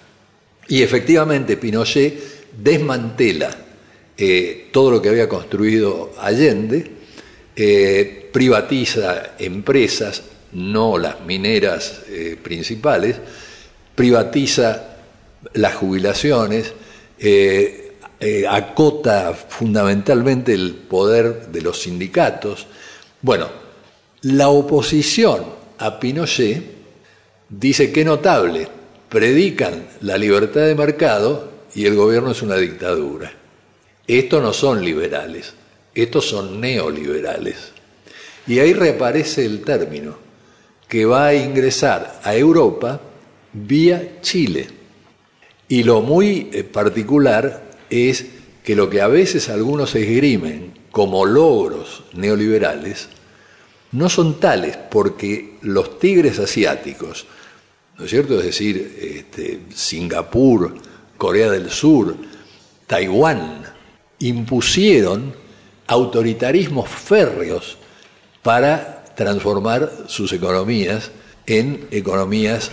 Y 0.68 0.82
efectivamente 0.82 1.56
Pinochet 1.56 2.52
desmantela 2.56 3.50
eh, 4.16 4.68
todo 4.72 4.90
lo 4.90 5.02
que 5.02 5.08
había 5.08 5.28
construido 5.28 6.12
Allende, 6.18 6.90
eh, 7.54 8.28
privatiza 8.32 9.34
empresas, 9.38 10.22
no 10.52 10.98
las 10.98 11.20
mineras 11.20 12.02
eh, 12.08 12.36
principales, 12.42 13.16
privatiza 13.94 14.96
las 15.54 15.74
jubilaciones, 15.74 16.72
acota 18.48 19.34
fundamentalmente 19.34 20.52
el 20.52 20.74
poder 20.74 21.48
de 21.48 21.62
los 21.62 21.82
sindicatos. 21.82 22.66
Bueno, 23.22 23.48
la 24.22 24.48
oposición 24.48 25.44
a 25.78 25.98
Pinochet 25.98 26.77
dice 27.48 27.92
que 27.92 28.04
notable, 28.04 28.68
predican 29.08 29.86
la 30.00 30.18
libertad 30.18 30.62
de 30.62 30.74
mercado 30.74 31.50
y 31.74 31.86
el 31.86 31.94
gobierno 31.94 32.32
es 32.32 32.42
una 32.42 32.56
dictadura. 32.56 33.32
Estos 34.06 34.42
no 34.42 34.52
son 34.52 34.84
liberales, 34.84 35.54
estos 35.94 36.26
son 36.26 36.60
neoliberales. 36.60 37.72
Y 38.46 38.58
ahí 38.58 38.72
reaparece 38.72 39.44
el 39.44 39.62
término, 39.62 40.16
que 40.88 41.04
va 41.04 41.26
a 41.26 41.34
ingresar 41.34 42.20
a 42.24 42.34
Europa 42.34 43.00
vía 43.52 44.20
Chile. 44.22 44.66
Y 45.68 45.82
lo 45.82 46.00
muy 46.00 46.48
eh, 46.52 46.64
particular 46.64 47.68
es 47.90 48.24
que 48.64 48.74
lo 48.74 48.88
que 48.88 49.02
a 49.02 49.08
veces 49.08 49.48
algunos 49.48 49.94
esgrimen 49.94 50.72
como 50.90 51.26
logros 51.26 52.04
neoliberales, 52.14 53.08
no 53.92 54.08
son 54.08 54.40
tales 54.40 54.76
porque 54.90 55.56
los 55.62 55.98
tigres 55.98 56.38
asiáticos, 56.38 57.26
¿no 57.98 58.04
es 58.04 58.10
cierto? 58.10 58.38
Es 58.38 58.46
decir, 58.46 58.98
este, 59.00 59.60
Singapur, 59.74 60.74
Corea 61.16 61.50
del 61.50 61.70
Sur, 61.70 62.16
Taiwán, 62.86 63.64
impusieron 64.20 65.34
autoritarismos 65.86 66.88
férreos 66.88 67.76
para 68.42 69.04
transformar 69.16 69.90
sus 70.06 70.32
economías 70.32 71.10
en 71.46 71.88
economías 71.90 72.70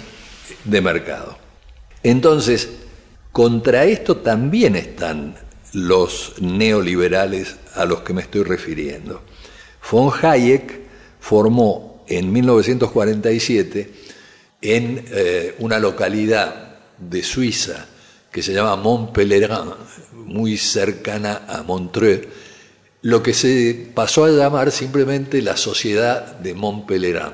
de 0.64 0.82
mercado. 0.82 1.38
Entonces, 2.04 2.70
Contra 3.36 3.84
esto 3.84 4.16
también 4.16 4.78
están 4.78 5.36
los 5.74 6.36
neoliberales 6.40 7.58
a 7.74 7.84
los 7.84 8.00
que 8.00 8.14
me 8.14 8.22
estoy 8.22 8.44
refiriendo. 8.44 9.24
Von 9.92 10.10
Hayek 10.22 10.80
formó 11.20 12.06
en 12.08 12.32
1947 12.32 13.92
en 14.66 15.06
eh, 15.12 15.56
una 15.60 15.80
localidad 15.80 16.78
de 16.98 17.24
Suiza 17.24 17.86
que 18.32 18.44
se 18.44 18.54
llama 18.54 18.76
Montpellerin, 18.76 19.72
muy 20.14 20.58
cercana 20.58 21.44
a 21.48 21.64
Montreux, 21.64 22.28
lo 23.04 23.24
que 23.24 23.34
se 23.34 23.92
pasó 23.94 24.26
a 24.26 24.30
llamar 24.30 24.72
simplemente 24.72 25.42
la 25.42 25.56
Sociedad 25.56 26.38
de 26.40 26.54
Montpellerin, 26.54 27.32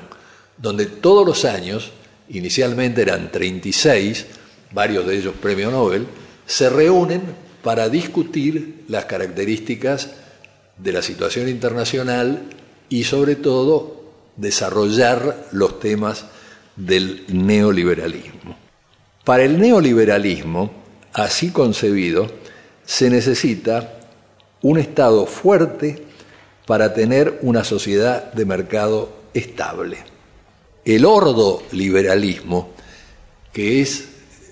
donde 0.58 0.86
todos 0.86 1.26
los 1.26 1.44
años, 1.44 1.90
inicialmente 2.28 3.02
eran 3.02 3.32
36, 3.32 4.26
varios 4.70 5.06
de 5.06 5.16
ellos 5.16 5.34
premio 5.40 5.70
Nobel, 5.72 6.06
se 6.46 6.70
reúnen 6.70 7.22
para 7.64 7.88
discutir 7.88 8.84
las 8.88 9.06
características 9.06 10.10
de 10.76 10.92
la 10.92 11.02
situación 11.02 11.48
internacional 11.48 12.44
y 12.88 13.04
sobre 13.04 13.36
todo 13.36 14.04
desarrollar 14.36 15.48
los 15.50 15.80
temas 15.80 16.26
del 16.76 17.24
neoliberalismo. 17.28 18.56
Para 19.24 19.44
el 19.44 19.60
neoliberalismo, 19.60 20.72
así 21.12 21.50
concebido, 21.50 22.30
se 22.84 23.10
necesita 23.10 23.98
un 24.62 24.78
Estado 24.78 25.26
fuerte 25.26 26.02
para 26.66 26.94
tener 26.94 27.38
una 27.42 27.64
sociedad 27.64 28.32
de 28.32 28.44
mercado 28.44 29.12
estable. 29.34 29.98
El 30.84 31.04
ordo 31.04 31.62
liberalismo, 31.72 32.70
que 33.52 33.80
es 33.80 34.08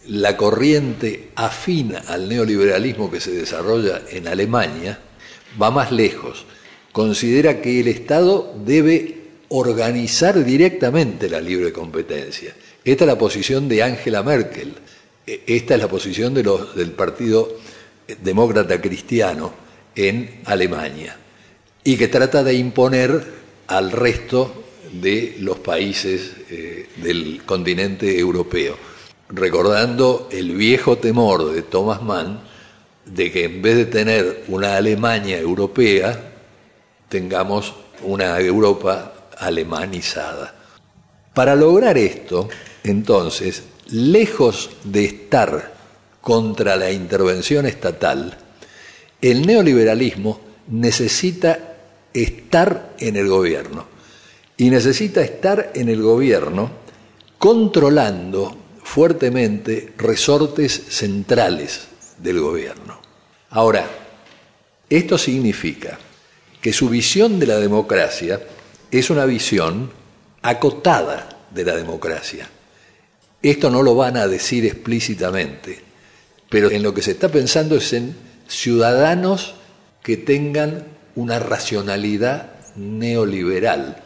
la 0.07 0.37
corriente 0.37 1.31
afina 1.37 2.03
al 2.09 2.29
neoliberalismo 2.29 3.11
que 3.11 3.21
se 3.21 3.33
desarrolla 3.33 4.03
en 4.11 4.29
Alemania, 4.29 4.99
va 5.61 5.71
más 5.71 5.93
lejos. 5.93 6.47
Considera 6.93 7.61
que 7.61 7.81
el 7.81 7.89
Estado 7.89 8.55
debe 8.65 9.20
organizar 9.51 10.45
directamente 10.45 11.29
la 11.29 11.41
libre 11.41 11.73
competencia. 11.73 12.55
Esta 12.85 13.05
es 13.05 13.09
la 13.09 13.19
posición 13.19 13.69
de 13.69 13.83
Angela 13.83 14.23
Merkel, 14.23 14.75
e, 15.27 15.43
esta 15.47 15.75
es 15.75 15.81
la 15.81 15.89
posición 15.89 16.35
de 16.35 16.43
los, 16.43 16.75
del 16.75 16.93
Partido 16.93 17.57
Demócrata 18.23 18.81
Cristiano 18.81 19.53
en 19.95 20.41
Alemania, 20.45 21.17
y 21.85 21.97
que 21.97 22.09
trata 22.09 22.43
de 22.45 22.55
imponer 22.55 23.41
al 23.67 23.91
resto 23.91 24.65
de 24.93 25.37
los 25.41 25.59
países 25.59 26.33
eh, 26.51 26.89
del 26.97 27.43
continente 27.45 28.19
europeo, 28.19 28.77
recordando 29.29 30.29
el 30.31 30.55
viejo 30.55 30.99
temor 30.99 31.53
de 31.53 31.63
Thomas 31.63 32.03
Mann 32.03 32.51
de 33.05 33.33
que 33.33 33.45
en 33.45 33.63
vez 33.63 33.77
de 33.77 33.87
tener 33.87 34.45
una 34.49 34.77
Alemania 34.77 35.39
europea, 35.39 36.33
tengamos 37.09 37.75
una 38.03 38.39
Europa 38.41 39.20
alemanizada. 39.41 40.55
Para 41.35 41.57
lograr 41.57 41.99
esto, 41.99 42.49
entonces, 42.85 43.65
lejos 43.91 44.71
de 44.85 45.05
estar 45.05 45.75
contra 46.21 46.77
la 46.77 46.91
intervención 46.91 47.67
estatal, 47.67 48.37
el 49.21 49.47
neoliberalismo 49.47 50.41
necesita 50.69 51.77
estar 52.13 52.95
en 52.99 53.17
el 53.17 53.29
gobierno 53.29 53.87
y 54.57 54.71
necesita 54.71 55.23
estar 55.23 55.73
en 55.75 55.89
el 55.89 56.03
gobierno 56.03 56.71
controlando 57.39 58.57
fuertemente 58.83 59.95
resortes 59.97 60.83
centrales 60.89 61.89
del 62.19 62.41
gobierno. 62.41 63.01
Ahora, 63.51 63.87
esto 64.89 65.17
significa 65.17 65.99
que 66.61 66.73
su 66.73 66.89
visión 66.89 67.39
de 67.39 67.47
la 67.47 67.57
democracia 67.59 68.41
es 68.91 69.11
una 69.11 69.25
visión 69.25 69.91
acotada 70.43 71.29
de 71.51 71.65
la 71.65 71.77
democracia. 71.77 72.49
Esto 73.43 73.71
no 73.71 73.83
lo 73.83 73.95
van 73.95 74.17
a 74.17 74.27
decir 74.27 74.67
explícitamente, 74.67 75.81
pero 76.49 76.71
en 76.71 76.83
lo 76.83 76.93
que 76.93 77.03
se 77.03 77.13
está 77.13 77.29
pensando 77.29 77.77
es 77.77 77.93
en 77.93 78.15
ciudadanos 78.49 79.55
que 80.03 80.17
tengan 80.17 80.89
una 81.15 81.39
racionalidad 81.39 82.53
neoliberal, 82.77 84.03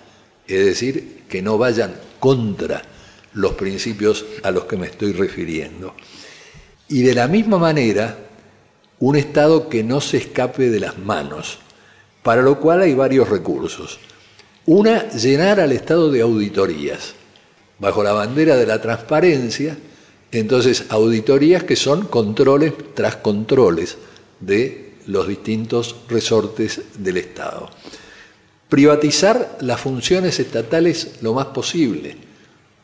es 0.46 0.64
decir, 0.64 1.24
que 1.28 1.42
no 1.42 1.58
vayan 1.58 1.94
contra 2.20 2.82
los 3.32 3.54
principios 3.54 4.24
a 4.42 4.50
los 4.50 4.64
que 4.64 4.76
me 4.76 4.86
estoy 4.86 5.12
refiriendo. 5.12 5.94
Y 6.88 7.02
de 7.02 7.14
la 7.14 7.28
misma 7.28 7.58
manera, 7.58 8.18
un 9.00 9.16
Estado 9.16 9.68
que 9.68 9.82
no 9.82 10.00
se 10.00 10.18
escape 10.18 10.70
de 10.70 10.80
las 10.80 10.98
manos, 10.98 11.58
para 12.22 12.42
lo 12.42 12.60
cual 12.60 12.82
hay 12.82 12.94
varios 12.94 13.28
recursos. 13.28 13.98
Una, 14.66 15.10
llenar 15.10 15.60
al 15.60 15.72
Estado 15.72 16.10
de 16.10 16.22
auditorías, 16.22 17.12
bajo 17.78 18.02
la 18.02 18.14
bandera 18.14 18.56
de 18.56 18.64
la 18.64 18.80
transparencia, 18.80 19.76
entonces 20.32 20.86
auditorías 20.88 21.64
que 21.64 21.76
son 21.76 22.06
controles 22.06 22.72
tras 22.94 23.16
controles 23.16 23.98
de 24.40 24.94
los 25.06 25.28
distintos 25.28 25.96
resortes 26.08 26.80
del 26.96 27.18
Estado. 27.18 27.68
Privatizar 28.70 29.58
las 29.60 29.82
funciones 29.82 30.40
estatales 30.40 31.16
lo 31.20 31.34
más 31.34 31.46
posible, 31.46 32.16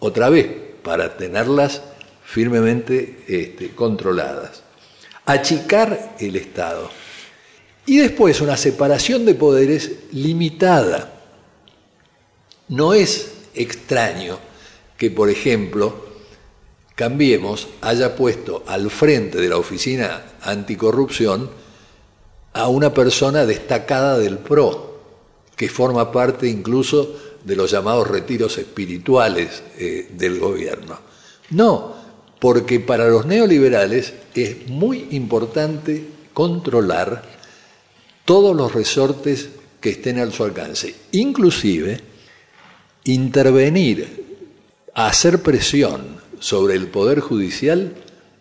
otra 0.00 0.28
vez, 0.28 0.48
para 0.82 1.16
tenerlas 1.16 1.80
firmemente 2.26 3.24
este, 3.26 3.70
controladas. 3.70 4.62
Achicar 5.24 6.16
el 6.20 6.36
Estado. 6.36 6.90
Y 7.86 7.96
después 7.96 8.42
una 8.42 8.58
separación 8.58 9.24
de 9.24 9.34
poderes 9.34 9.92
limitada 10.12 11.19
no 12.70 12.94
es 12.94 13.32
extraño 13.54 14.38
que, 14.96 15.10
por 15.10 15.30
ejemplo, 15.30 16.10
Cambiemos 17.00 17.66
haya 17.80 18.14
puesto 18.14 18.62
al 18.66 18.90
frente 18.90 19.40
de 19.40 19.48
la 19.48 19.56
oficina 19.56 20.22
anticorrupción 20.42 21.48
a 22.52 22.68
una 22.68 22.92
persona 22.92 23.46
destacada 23.46 24.18
del 24.18 24.36
PRO, 24.36 25.00
que 25.56 25.70
forma 25.70 26.12
parte 26.12 26.46
incluso 26.46 27.16
de 27.42 27.56
los 27.56 27.70
llamados 27.70 28.06
retiros 28.06 28.58
espirituales 28.58 29.62
eh, 29.78 30.10
del 30.12 30.38
gobierno. 30.38 30.98
No, 31.52 31.94
porque 32.38 32.80
para 32.80 33.08
los 33.08 33.24
neoliberales 33.24 34.12
es 34.34 34.68
muy 34.68 35.08
importante 35.12 36.06
controlar 36.34 37.22
todos 38.26 38.54
los 38.54 38.74
resortes 38.74 39.48
que 39.80 39.88
estén 39.88 40.18
a 40.18 40.30
su 40.30 40.44
alcance, 40.44 40.94
inclusive 41.12 41.98
intervenir, 43.04 44.48
hacer 44.94 45.42
presión 45.42 46.20
sobre 46.38 46.74
el 46.74 46.88
Poder 46.88 47.20
Judicial 47.20 47.94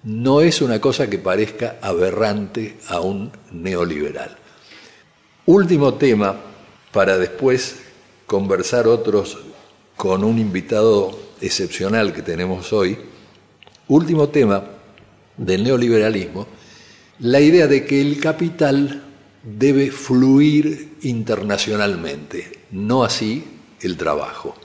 no 0.03 0.41
es 0.41 0.61
una 0.61 0.79
cosa 0.79 1.09
que 1.09 1.17
parezca 1.17 1.77
aberrante 1.81 2.77
a 2.87 3.01
un 3.01 3.31
neoliberal. 3.51 4.37
Último 5.45 5.95
tema, 5.95 6.35
para 6.91 7.17
después 7.17 7.75
conversar 8.25 8.87
otros 8.87 9.37
con 9.95 10.23
un 10.23 10.39
invitado 10.39 11.17
excepcional 11.41 12.13
que 12.13 12.21
tenemos 12.21 12.71
hoy. 12.71 12.97
Último 13.87 14.29
tema 14.29 14.63
del 15.35 15.63
neoliberalismo, 15.63 16.47
la 17.19 17.41
idea 17.41 17.67
de 17.67 17.85
que 17.85 17.99
el 17.99 18.19
capital 18.19 19.03
debe 19.43 19.91
fluir 19.91 20.97
internacionalmente, 21.01 22.59
no 22.71 23.03
así 23.03 23.58
el 23.81 23.97
trabajo. 23.97 24.55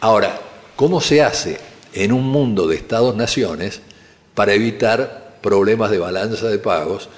Ahora, 0.00 0.40
¿cómo 0.76 1.00
se 1.00 1.22
hace 1.22 1.58
en 1.92 2.12
un 2.12 2.24
mundo 2.24 2.66
de 2.66 2.76
estados-naciones 2.76 3.80
para 4.34 4.54
evitar 4.54 5.38
problemas 5.42 5.90
de 5.90 5.98
balanza 5.98 6.48
de 6.48 6.58
pagos 6.58 7.08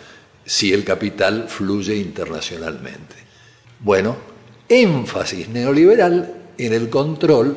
si 0.44 0.72
el 0.72 0.84
capital 0.84 1.46
fluye 1.48 1.96
internacionalmente? 1.96 3.16
Bueno, 3.80 4.16
énfasis 4.68 5.48
neoliberal 5.48 6.34
en 6.58 6.72
el 6.72 6.88
control 6.88 7.56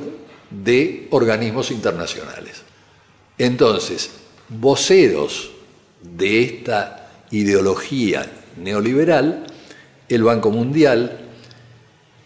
de 0.50 1.08
organismos 1.12 1.72
internacionales. 1.72 2.62
Entonces, 3.38 4.12
voceros 4.50 5.52
de 6.02 6.44
esta 6.44 7.10
ideología 7.32 8.26
neoliberal, 8.58 9.46
el 10.08 10.24
Banco 10.24 10.52
Mundial, 10.52 11.25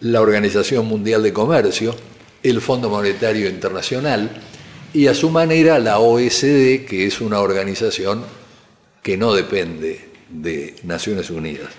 la 0.01 0.21
Organización 0.21 0.85
Mundial 0.85 1.23
de 1.23 1.33
Comercio, 1.33 1.95
el 2.41 2.61
Fondo 2.61 2.89
Monetario 2.89 3.49
Internacional 3.49 4.29
y 4.93 5.07
a 5.07 5.13
su 5.13 5.29
manera 5.29 5.79
la 5.79 5.99
OSD, 5.99 6.85
que 6.85 7.05
es 7.05 7.21
una 7.21 7.39
organización 7.39 8.23
que 9.03 9.17
no 9.17 9.33
depende 9.33 10.09
de 10.29 10.75
Naciones 10.83 11.29
Unidas. 11.29 11.69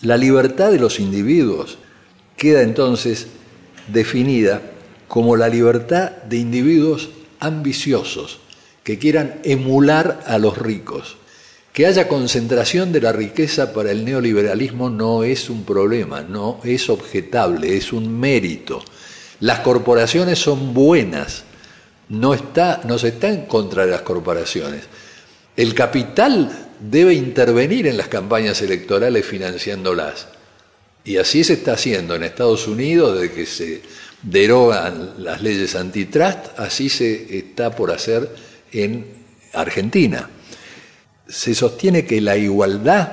La 0.00 0.16
libertad 0.16 0.72
de 0.72 0.78
los 0.78 0.98
individuos 0.98 1.78
queda 2.36 2.62
entonces 2.62 3.28
definida 3.88 4.62
como 5.08 5.36
la 5.36 5.48
libertad 5.48 6.10
de 6.22 6.38
individuos 6.38 7.10
ambiciosos 7.38 8.40
que 8.82 8.98
quieran 8.98 9.40
emular 9.44 10.24
a 10.26 10.38
los 10.38 10.56
ricos. 10.56 11.16
Que 11.80 11.86
haya 11.86 12.08
concentración 12.08 12.92
de 12.92 13.00
la 13.00 13.10
riqueza 13.10 13.72
para 13.72 13.90
el 13.90 14.04
neoliberalismo 14.04 14.90
no 14.90 15.24
es 15.24 15.48
un 15.48 15.64
problema, 15.64 16.20
no 16.20 16.60
es 16.62 16.90
objetable, 16.90 17.74
es 17.74 17.94
un 17.94 18.20
mérito. 18.20 18.84
Las 19.40 19.60
corporaciones 19.60 20.38
son 20.38 20.74
buenas, 20.74 21.44
no, 22.10 22.34
está, 22.34 22.82
no 22.84 22.98
se 22.98 23.08
está 23.08 23.30
en 23.30 23.46
contra 23.46 23.86
de 23.86 23.92
las 23.92 24.02
corporaciones. 24.02 24.82
El 25.56 25.72
capital 25.72 26.68
debe 26.80 27.14
intervenir 27.14 27.86
en 27.86 27.96
las 27.96 28.08
campañas 28.08 28.60
electorales 28.60 29.24
financiándolas. 29.24 30.28
Y 31.02 31.16
así 31.16 31.44
se 31.44 31.54
está 31.54 31.72
haciendo 31.72 32.14
en 32.14 32.24
Estados 32.24 32.68
Unidos 32.68 33.18
desde 33.18 33.34
que 33.34 33.46
se 33.46 33.82
derogan 34.20 35.14
las 35.16 35.40
leyes 35.40 35.74
antitrust, 35.74 36.58
así 36.58 36.90
se 36.90 37.38
está 37.38 37.74
por 37.74 37.90
hacer 37.90 38.28
en 38.70 39.06
Argentina. 39.54 40.28
Se 41.30 41.54
sostiene 41.54 42.04
que 42.06 42.20
la 42.20 42.36
igualdad 42.36 43.12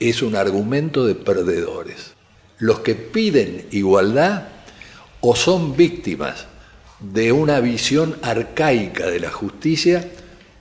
es 0.00 0.22
un 0.22 0.34
argumento 0.34 1.06
de 1.06 1.14
perdedores. 1.14 2.14
Los 2.58 2.80
que 2.80 2.96
piden 2.96 3.66
igualdad 3.70 4.48
o 5.20 5.36
son 5.36 5.76
víctimas 5.76 6.46
de 6.98 7.30
una 7.30 7.60
visión 7.60 8.16
arcaica 8.22 9.06
de 9.06 9.20
la 9.20 9.30
justicia 9.30 10.10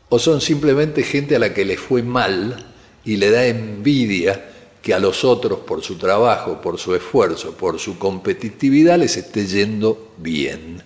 o 0.10 0.20
son 0.20 0.40
simplemente 0.40 1.02
gente 1.02 1.36
a 1.36 1.40
la 1.40 1.54
que 1.54 1.66
le 1.66 1.78
fue 1.78 2.04
mal 2.04 2.68
y 3.04 3.18
le 3.18 3.32
da 3.32 3.48
envidia 3.48 4.46
que 4.82 4.94
a 4.94 5.00
los 5.00 5.24
otros 5.26 5.60
por 5.60 5.84
su 5.84 5.98
trabajo, 5.98 6.62
por 6.62 6.78
su 6.78 6.94
esfuerzo, 6.94 7.54
por 7.54 7.80
su 7.80 7.98
competitividad 7.98 9.00
les 9.00 9.18
esté 9.18 9.48
yendo 9.48 10.14
bien. 10.18 10.84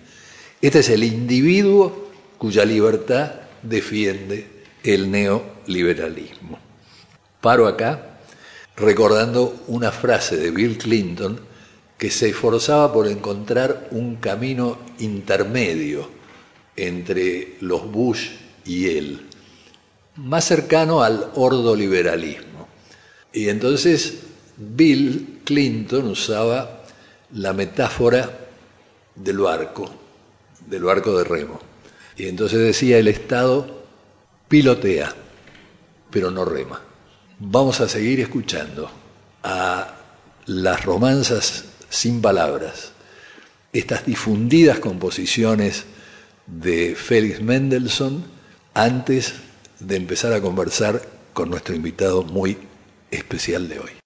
Este 0.62 0.78
es 0.78 0.88
el 0.88 1.04
individuo 1.04 2.08
cuya 2.38 2.64
libertad 2.64 3.32
defiende 3.62 4.51
el 4.82 5.10
neoliberalismo. 5.10 6.58
Paro 7.40 7.66
acá 7.66 8.18
recordando 8.76 9.62
una 9.68 9.92
frase 9.92 10.36
de 10.36 10.50
Bill 10.50 10.78
Clinton 10.78 11.40
que 11.98 12.10
se 12.10 12.30
esforzaba 12.30 12.92
por 12.92 13.06
encontrar 13.06 13.88
un 13.92 14.16
camino 14.16 14.78
intermedio 14.98 16.08
entre 16.76 17.56
los 17.60 17.90
Bush 17.90 18.30
y 18.64 18.96
él, 18.96 19.28
más 20.16 20.44
cercano 20.44 21.02
al 21.02 21.30
ordoliberalismo. 21.34 22.68
Y 23.32 23.48
entonces 23.48 24.20
Bill 24.56 25.40
Clinton 25.44 26.08
usaba 26.08 26.82
la 27.32 27.52
metáfora 27.52 28.48
del 29.14 29.38
barco, 29.38 29.90
del 30.66 30.82
barco 30.84 31.16
de 31.18 31.24
remo. 31.24 31.60
Y 32.16 32.26
entonces 32.26 32.58
decía, 32.60 32.98
el 32.98 33.08
Estado 33.08 33.81
pilotea, 34.52 35.10
pero 36.10 36.30
no 36.30 36.44
rema. 36.44 36.78
Vamos 37.38 37.80
a 37.80 37.88
seguir 37.88 38.20
escuchando 38.20 38.90
a 39.42 39.94
las 40.44 40.84
romanzas 40.84 41.64
sin 41.88 42.20
palabras, 42.20 42.92
estas 43.72 44.04
difundidas 44.04 44.78
composiciones 44.78 45.86
de 46.46 46.94
Félix 46.94 47.40
Mendelssohn 47.40 48.24
antes 48.74 49.36
de 49.80 49.96
empezar 49.96 50.34
a 50.34 50.42
conversar 50.42 51.00
con 51.32 51.48
nuestro 51.48 51.74
invitado 51.74 52.22
muy 52.22 52.58
especial 53.10 53.70
de 53.70 53.78
hoy. 53.78 54.01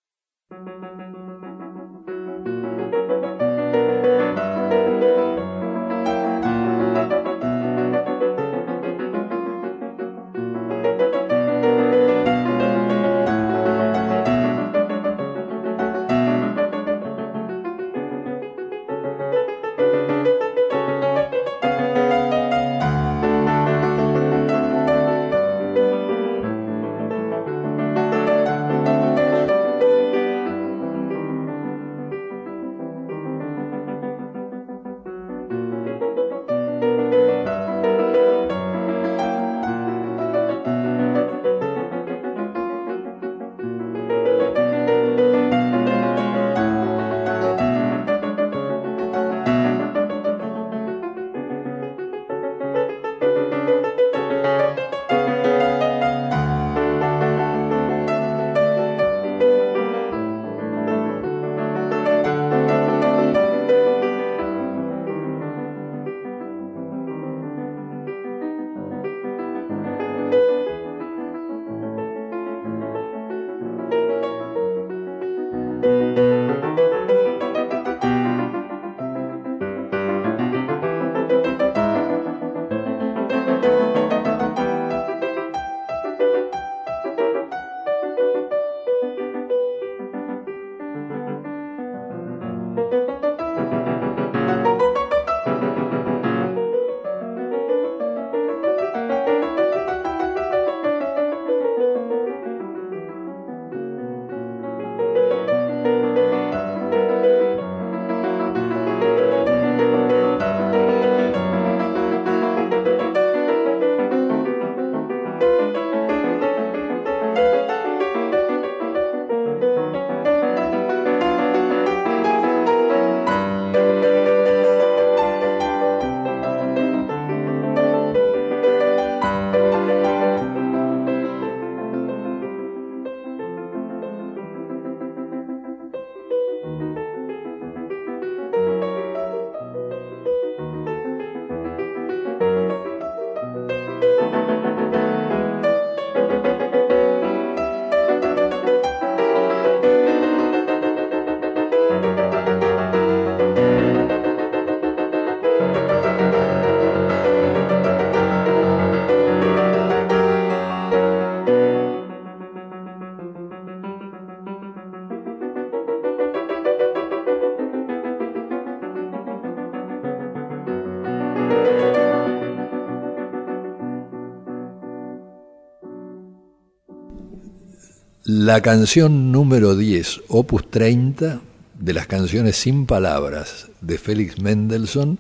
La 178.47 178.61
canción 178.61 179.33
número 179.33 179.75
10, 179.75 180.21
opus 180.29 180.71
30, 180.71 181.41
de 181.81 181.93
las 181.93 182.07
canciones 182.07 182.55
sin 182.55 182.87
palabras 182.87 183.67
de 183.81 183.99
Félix 183.99 184.41
Mendelssohn, 184.41 185.19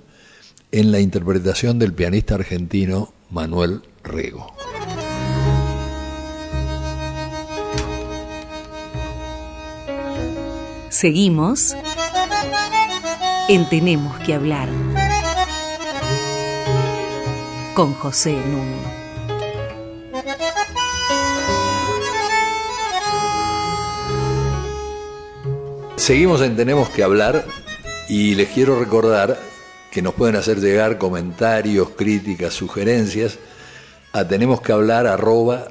en 0.70 0.92
la 0.92 1.00
interpretación 1.00 1.80
del 1.80 1.92
pianista 1.92 2.36
argentino 2.36 3.12
Manuel 3.30 3.82
Rego. 4.04 4.54
Seguimos 10.88 11.74
en 13.48 13.68
Tenemos 13.68 14.20
que 14.20 14.34
hablar 14.34 14.68
con 17.74 17.92
José 17.94 18.34
Nuno. 18.34 18.95
Seguimos 26.06 26.40
en 26.42 26.54
Tenemos 26.54 26.88
que 26.90 27.02
hablar 27.02 27.44
y 28.08 28.36
les 28.36 28.50
quiero 28.50 28.78
recordar 28.78 29.40
que 29.90 30.02
nos 30.02 30.14
pueden 30.14 30.36
hacer 30.36 30.60
llegar 30.60 30.98
comentarios, 30.98 31.88
críticas, 31.96 32.54
sugerencias 32.54 33.40
a 34.12 34.28
tenemos 34.28 34.60
que 34.60 34.70
hablar 34.70 35.08
arroba 35.08 35.66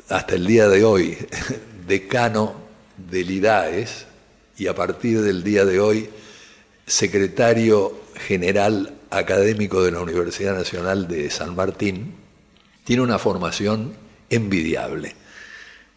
hasta 0.09 0.35
el 0.35 0.45
día 0.45 0.69
de 0.69 0.85
hoy, 0.85 1.17
decano 1.87 2.57
del 2.97 3.31
IDAES, 3.31 4.07
y 4.59 4.67
a 4.67 4.75
partir 4.75 5.21
del 5.23 5.45
día 5.45 5.65
de 5.65 5.79
hoy 5.79 6.11
secretario 6.89 8.01
general 8.27 8.93
académico 9.11 9.85
de 9.85 9.93
la 9.93 10.01
Universidad 10.01 10.57
Nacional 10.57 11.07
de 11.07 11.31
San 11.31 11.55
Martín, 11.55 12.17
tiene 12.83 13.03
una 13.03 13.21
formación 13.21 13.93
envidiable. 14.29 15.15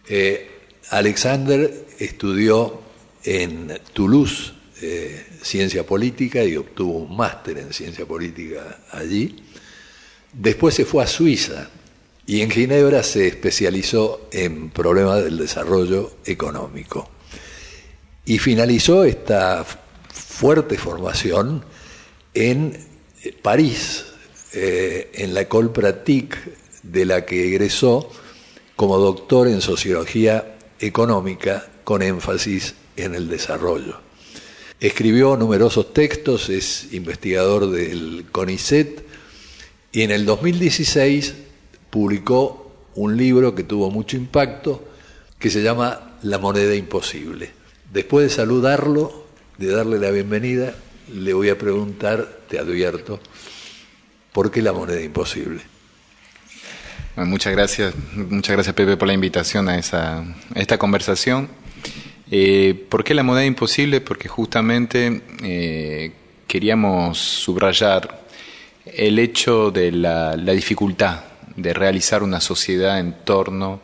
Eh, 0.08 0.52
Alexander 0.92 1.88
estudió 1.98 2.80
en 3.24 3.76
Toulouse 3.94 4.59
eh, 4.82 5.26
ciencia 5.42 5.86
política 5.86 6.44
y 6.44 6.56
obtuvo 6.56 7.00
un 7.00 7.16
máster 7.16 7.58
en 7.58 7.74
ciencia 7.74 8.06
política 8.06 8.80
allí. 8.92 9.44
Después 10.32 10.76
se 10.76 10.86
fue 10.86 11.04
a 11.04 11.08
Suiza 11.08 11.70
y 12.26 12.42
en 12.42 12.52
Ginebra 12.52 13.04
se 13.04 13.28
especializó 13.28 14.30
en 14.32 14.70
problemas 14.70 15.24
del 15.24 15.38
desarrollo 15.38 16.18
económico 16.26 17.10
y 18.26 18.38
finalizó 18.38 19.04
esta 19.04 19.66
fuerte 20.14 20.78
formación 20.78 21.66
en 22.34 22.78
eh, 23.24 23.36
París, 23.42 24.06
eh, 24.54 25.10
en 25.16 25.34
la 25.34 25.42
École 25.42 25.70
Pratique, 25.70 26.38
de 26.84 27.06
la 27.06 27.26
que 27.26 27.48
egresó 27.48 28.10
como 28.76 28.98
doctor 28.98 29.48
en 29.48 29.62
sociología 29.62 30.58
económica 30.80 31.68
con 31.84 32.02
énfasis 32.02 32.76
en 32.96 33.16
el 33.16 33.28
desarrollo. 33.28 34.09
Escribió 34.80 35.36
numerosos 35.36 35.94
textos, 35.94 36.50
es 36.50 36.94
investigador 36.94 37.70
del 37.70 38.26
CONICET 38.32 39.04
y 39.92 40.04
en 40.04 40.12
el 40.12 40.26
2016 40.26 41.34
publicó 41.90 42.72
un 42.96 43.18
libro 43.18 43.56
que 43.56 43.64
tuvo 43.64 43.92
mucho 43.92 44.16
impacto 44.16 44.88
que 45.38 45.50
se 45.50 45.62
llama 45.62 46.18
La 46.22 46.38
moneda 46.38 46.76
imposible. 46.76 47.52
Después 47.92 48.30
de 48.30 48.36
saludarlo, 48.36 49.26
de 49.58 49.68
darle 49.68 50.00
la 50.00 50.12
bienvenida, 50.12 50.74
le 51.14 51.34
voy 51.34 51.50
a 51.50 51.58
preguntar, 51.58 52.40
te 52.48 52.60
advierto, 52.60 53.20
¿por 54.32 54.50
qué 54.50 54.62
la 54.62 54.72
moneda 54.72 55.02
imposible? 55.02 55.62
muchas 57.18 57.52
gracias, 57.52 57.94
muchas 58.14 58.56
gracias 58.56 58.74
Pepe 58.74 58.96
por 58.96 59.10
la 59.10 59.14
invitación 59.14 59.68
a, 59.68 59.78
esa, 59.78 60.24
esta 60.56 60.78
conversación. 60.78 61.50
Eh, 62.32 62.86
¿Por 62.90 63.04
qué 63.04 63.14
la 63.14 63.24
moneda 63.24 63.46
imposible? 63.46 64.02
Porque 64.02 64.28
justamente 64.28 65.22
eh, 65.44 66.12
queríamos 66.48 67.18
subrayar 67.18 68.22
el 68.86 69.18
hecho 69.18 69.72
de 69.72 69.92
la, 69.92 70.36
dificultad 70.36 71.22
de 71.56 71.74
realizar 71.74 72.22
una 72.22 72.40
sociedad 72.40 73.00
en 73.00 73.14
torno 73.24 73.82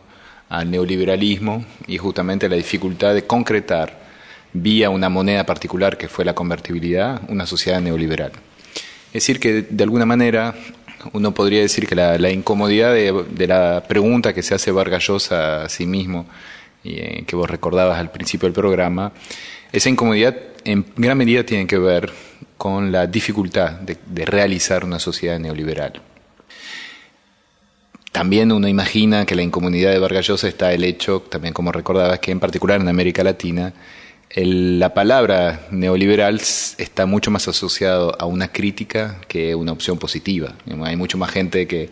al 0.49 0.69
neoliberalismo 0.69 1.65
y 1.87 1.97
justamente 1.97 2.47
la 2.47 2.55
dificultad 2.55 3.15
de 3.15 3.25
concretar 3.25 4.05
vía 4.53 4.89
una 4.89 5.09
moneda 5.09 5.45
particular 5.45 5.97
que 5.97 6.07
fue 6.07 6.23
la 6.23 6.33
convertibilidad 6.33 7.21
una 7.27 7.45
sociedad 7.45 7.81
neoliberal. 7.81 8.31
Es 9.07 9.23
decir, 9.23 9.39
que 9.39 9.63
de 9.63 9.83
alguna 9.83 10.05
manera 10.05 10.55
uno 11.13 11.33
podría 11.33 11.61
decir 11.61 11.87
que 11.87 11.95
la, 11.95 12.29
incomodidad 12.29 12.93
de, 12.93 13.47
la 13.47 13.83
pregunta 13.87 14.33
que 14.33 14.43
se 14.43 14.55
hace 14.55 14.71
Vargas 14.71 15.31
a 15.31 15.67
sí 15.67 15.85
mismo, 15.85 16.27
eh, 16.85 17.23
que 17.25 17.35
vos 17.35 17.49
recordabas 17.49 17.99
al 17.99 18.11
principio 18.11 18.47
del 18.47 18.53
programa, 18.53 19.11
esa 19.71 19.89
incomodidad 19.89 20.35
en 20.63 20.85
gran 20.95 21.17
medida 21.17 21.43
tiene 21.43 21.67
que 21.67 21.77
ver 21.77 22.11
con 22.57 22.91
la 22.91 23.07
dificultad 23.07 23.71
de 23.71 24.25
realizar 24.25 24.85
una 24.85 24.99
sociedad 24.99 25.39
neoliberal. 25.39 26.01
También 28.15 28.53
uno 28.53 28.69
imagina 28.69 29.25
que 29.25 29.35
la 29.35 29.41
incomodidad 29.41 29.91
de 29.91 29.99
Vargas 29.99 30.29
está 30.45 30.71
el 30.71 30.85
hecho, 30.85 31.19
también 31.19 31.53
como 31.53 31.73
recordabas, 31.73 32.19
que 32.19 32.31
en 32.31 32.39
particular 32.39 32.79
en 32.79 32.87
América 32.87 33.25
Latina, 33.25 33.73
la 34.33 34.93
palabra 34.93 35.67
neoliberal 35.71 36.39
está 36.39 37.05
mucho 37.05 37.29
más 37.29 37.49
asociado 37.49 38.15
a 38.17 38.25
una 38.25 38.47
crítica 38.47 39.19
que 39.27 39.53
una 39.53 39.73
opción 39.73 39.97
positiva. 39.97 40.53
Hay 40.85 40.95
mucho 40.95 41.17
más 41.17 41.29
gente 41.29 41.67
que, 41.67 41.89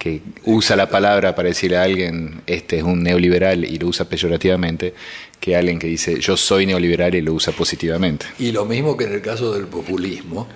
que 0.00 0.22
usa 0.44 0.76
la 0.76 0.88
palabra 0.88 1.34
para 1.34 1.48
decirle 1.50 1.76
a 1.76 1.82
alguien, 1.82 2.40
este 2.46 2.78
es 2.78 2.82
un 2.82 3.02
neoliberal 3.02 3.66
y 3.66 3.78
lo 3.78 3.88
usa 3.88 4.08
peyorativamente, 4.08 4.94
que 5.38 5.54
alguien 5.54 5.78
que 5.78 5.88
dice, 5.88 6.18
yo 6.18 6.38
soy 6.38 6.64
neoliberal 6.64 7.14
y 7.14 7.20
lo 7.20 7.34
usa 7.34 7.52
positivamente. 7.52 8.24
Y 8.38 8.50
lo 8.50 8.64
mismo 8.64 8.96
que 8.96 9.04
en 9.04 9.12
el 9.12 9.20
caso 9.20 9.52
del 9.52 9.66
populismo, 9.66 10.48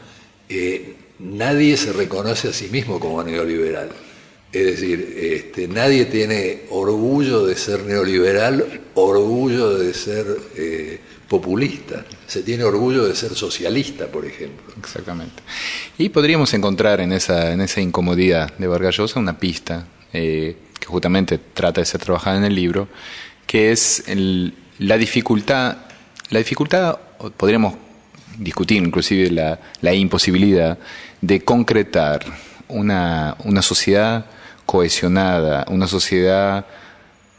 eh, 0.49 0.95
nadie 1.19 1.77
se 1.77 1.93
reconoce 1.93 2.49
a 2.49 2.53
sí 2.55 2.69
mismo 2.73 2.99
como 2.99 3.23
neoliberal. 3.23 3.91
Es 4.51 4.65
decir, 4.65 5.15
este, 5.21 5.69
nadie 5.69 6.07
tiene 6.07 6.63
orgullo 6.71 7.45
de 7.45 7.55
ser 7.55 7.85
neoliberal, 7.85 8.81
orgullo 8.95 9.77
de 9.77 9.93
ser 9.93 10.27
eh, 10.57 11.01
populista. 11.35 12.05
Se 12.29 12.43
tiene 12.43 12.63
orgullo 12.63 13.05
de 13.07 13.17
ser 13.17 13.35
socialista, 13.35 14.07
por 14.07 14.25
ejemplo. 14.25 14.73
Exactamente. 14.79 15.43
Y 15.99 16.11
podríamos 16.11 16.55
encontrar 16.55 17.01
en 17.01 17.13
esa, 17.13 17.53
en 17.53 17.61
esa 17.61 17.81
incomodidad 17.81 18.57
de 18.57 18.69
Vargas 18.69 18.97
Llosa 18.97 19.19
una 19.19 19.37
pista 19.37 19.85
eh, 20.13 20.57
que 20.79 20.87
justamente 20.87 21.39
trata 21.39 21.81
de 21.81 21.87
ser 21.87 22.01
trabajada 22.01 22.37
en 22.37 22.45
el 22.45 22.55
libro, 22.55 22.87
que 23.49 23.73
es 23.73 24.05
la 24.79 24.97
dificultad, 24.97 25.79
la 26.31 26.39
dificultad, 26.39 26.99
podríamos 27.37 27.75
discutir 28.39 28.81
inclusive 28.81 29.31
la, 29.31 29.59
la 29.81 29.93
imposibilidad 29.93 30.79
de 31.21 31.41
concretar 31.41 32.25
una, 32.69 33.37
una 33.43 33.63
sociedad 33.63 34.27
cohesionada, 34.67 35.67
una 35.69 35.89
sociedad 35.89 36.65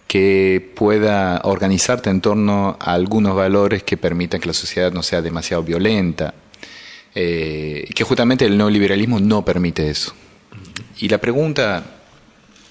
que 0.08 0.72
pueda 0.76 1.42
organizarte 1.44 2.10
en 2.10 2.22
torno 2.22 2.78
a 2.80 2.94
algunos 2.94 3.36
valores 3.36 3.84
que 3.84 3.98
permitan 3.98 4.40
que 4.40 4.48
la 4.48 4.54
sociedad 4.54 4.92
no 4.92 5.04
sea 5.04 5.22
demasiado 5.22 5.64
violenta, 5.64 6.34
eh, 7.16 7.90
que 7.96 8.04
justamente 8.04 8.46
el 8.46 8.58
neoliberalismo 8.58 9.20
no 9.20 9.44
permite 9.44 9.90
eso. 9.90 10.14
Y 11.00 11.10
la 11.10 11.18
pregunta 11.18 11.84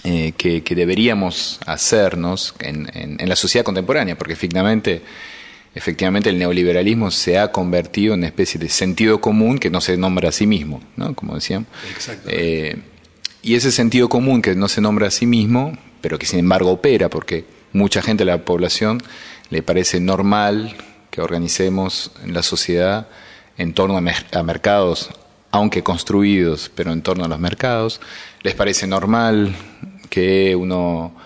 eh, 0.05 0.33
que, 0.37 0.63
deberíamos 0.75 1.59
hacernos 1.67 2.55
en, 2.61 2.91
en, 2.95 3.29
la 3.29 3.37
sociedad 3.37 3.65
contemporánea, 3.65 4.17
porque 4.17 4.35
efectivamente, 4.35 5.03
efectivamente 5.75 6.31
el 6.31 6.39
neoliberalismo 6.39 7.11
se 7.11 7.39
ha 7.39 7.51
convertido 7.51 8.13
en 8.13 8.21
una 8.21 8.27
especie 8.27 8.61
de 8.61 8.69
sentido 8.69 9.21
común 9.21 9.59
que 9.59 9.71
no 9.71 9.81
se 9.81 9.97
nombra 9.97 10.29
a 10.29 10.33
sí 10.33 10.47
mismo, 10.47 10.83
¿no? 10.97 11.15
como 11.15 11.35
decíamos. 11.35 11.69
Eh, 12.29 12.77
y 13.43 13.55
ese 13.55 13.73
sentido 13.73 14.09
común 14.09 14.43
que 14.43 14.55
no 14.55 14.69
se 14.69 14.81
nombra 14.81 15.09
a 15.09 15.11
sí 15.11 15.25
mismo, 15.25 15.77
pero 16.05 16.19
que 16.19 16.27
sin 16.27 16.39
embargo 16.39 16.71
opera, 16.71 17.09
porque 17.09 17.47
mucha 17.73 18.03
gente 18.03 18.27
de 18.27 18.31
la 18.31 18.45
población 18.45 19.03
le 19.49 19.63
parece 19.63 20.01
normal 20.01 20.77
que 21.11 21.23
organicemos 21.23 22.11
la 22.27 22.43
sociedad 22.43 23.09
en 23.57 23.73
torno 23.73 23.97
a, 23.97 24.43
mercados, 24.43 25.09
aunque 25.51 25.83
construidos, 25.83 26.71
pero 26.75 26.93
en 26.93 27.01
torno 27.01 27.25
a 27.25 27.29
los 27.29 27.41
mercados. 27.41 28.03
Les 28.43 28.55
parece 28.55 28.87
normal 28.87 29.55
que 30.11 30.55
uno 30.55 31.17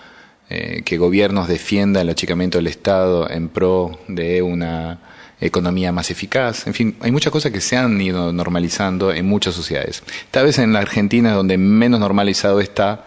eh, 0.49 0.81
que 0.85 0.97
gobiernos 0.97 1.49
defiendan 1.49 2.03
el 2.03 2.11
achicamiento 2.11 2.57
del 2.57 2.67
Estado 2.67 3.29
en 3.29 3.49
pro 3.49 3.99
de 4.07 4.41
una 4.41 5.01
economía 5.41 5.91
más 5.91 6.09
eficaz. 6.09 6.67
En 6.67 6.73
fin, 6.73 6.95
hay 7.01 7.11
muchas 7.11 7.33
cosas 7.33 7.51
que 7.51 7.59
se 7.59 7.75
han 7.75 7.99
ido 7.99 8.31
normalizando 8.31 9.11
en 9.11 9.25
muchas 9.25 9.55
sociedades. 9.55 10.03
Tal 10.31 10.45
vez 10.45 10.57
en 10.57 10.71
la 10.71 10.79
Argentina, 10.79 11.33
donde 11.33 11.57
menos 11.57 11.99
normalizado 11.99 12.61
está, 12.61 13.03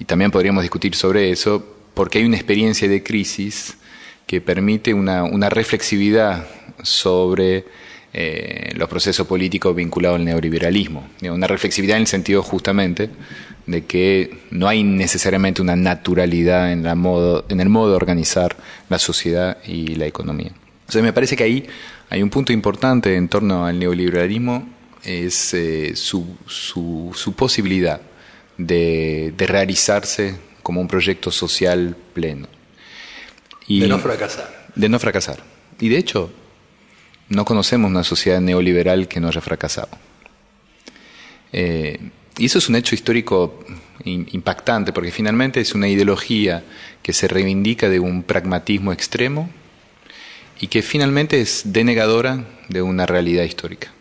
y 0.00 0.06
también 0.06 0.32
podríamos 0.32 0.62
discutir 0.62 0.96
sobre 0.96 1.30
eso, 1.30 1.64
porque 1.94 2.18
hay 2.18 2.24
una 2.24 2.36
experiencia 2.36 2.88
de 2.88 3.02
crisis 3.02 3.76
que 4.26 4.40
permite 4.40 4.94
una, 4.94 5.48
reflexividad 5.50 6.46
sobre 6.82 7.66
eh, 8.14 8.72
los 8.76 8.88
procesos 8.88 9.26
políticos 9.26 9.76
vinculados 9.76 10.18
al 10.18 10.24
neoliberalismo. 10.24 11.06
Una 11.22 11.46
reflexividad 11.46 11.98
en 11.98 12.02
el 12.02 12.06
sentido 12.06 12.42
justamente 12.42 13.10
de 13.66 13.84
que 13.84 14.38
no 14.50 14.68
hay 14.68 14.82
necesariamente 14.82 15.60
una 15.60 15.76
naturalidad 15.76 16.72
en, 16.72 16.82
la 16.82 16.92
en 17.48 17.60
el 17.60 17.68
modo 17.68 17.90
de 17.90 17.96
organizar 17.96 18.56
la 18.88 18.98
sociedad 18.98 19.58
y 19.66 19.96
la 19.96 20.06
economía. 20.06 20.52
Entonces 20.80 21.02
me 21.02 21.12
parece 21.12 21.36
que 21.36 21.44
ahí 21.44 21.66
hay 22.08 22.22
un 22.22 22.30
punto 22.30 22.52
importante 22.52 23.14
en 23.14 23.28
torno 23.28 23.66
al 23.66 23.78
neoliberalismo, 23.78 24.66
es 25.04 25.54
eh, 25.54 25.92
su, 25.94 26.36
su, 26.46 27.12
su, 27.14 27.32
posibilidad 27.34 28.00
de, 28.66 29.32
de, 29.36 29.46
realizarse 29.46 30.36
como 30.62 30.80
un 30.80 30.88
proyecto 30.88 31.30
social 31.30 31.96
pleno. 32.12 32.48
Y 33.66 33.80
de 33.80 33.88
no 33.88 33.98
fracasar. 33.98 34.68
De 34.74 34.88
no 34.88 34.98
fracasar. 34.98 35.42
Y 35.78 35.88
de 35.88 35.98
hecho, 35.98 36.30
no 37.28 37.44
conocemos 37.44 37.90
una 37.90 38.04
sociedad 38.04 38.40
neoliberal 38.40 39.08
que 39.08 39.20
no 39.20 39.28
haya 39.28 39.40
fracasado. 39.40 39.90
Eh, 41.52 41.98
y 42.38 42.46
eso 42.46 42.58
es 42.58 42.68
un 42.68 42.76
hecho 42.76 42.94
histórico 42.94 43.64
impactante, 44.04 44.92
porque 44.92 45.10
finalmente 45.10 45.60
es 45.60 45.74
una 45.74 45.88
ideología 45.88 46.64
que 47.02 47.12
se 47.12 47.28
reivindica 47.28 47.88
de 47.88 48.00
un 48.00 48.22
pragmatismo 48.22 48.92
extremo 48.92 49.50
y 50.58 50.68
que 50.68 50.82
finalmente 50.82 51.40
es 51.40 51.62
denegadora 51.66 52.46
de 52.68 52.82
una 52.82 53.06
realidad 53.06 53.44
histórica. 53.44 53.92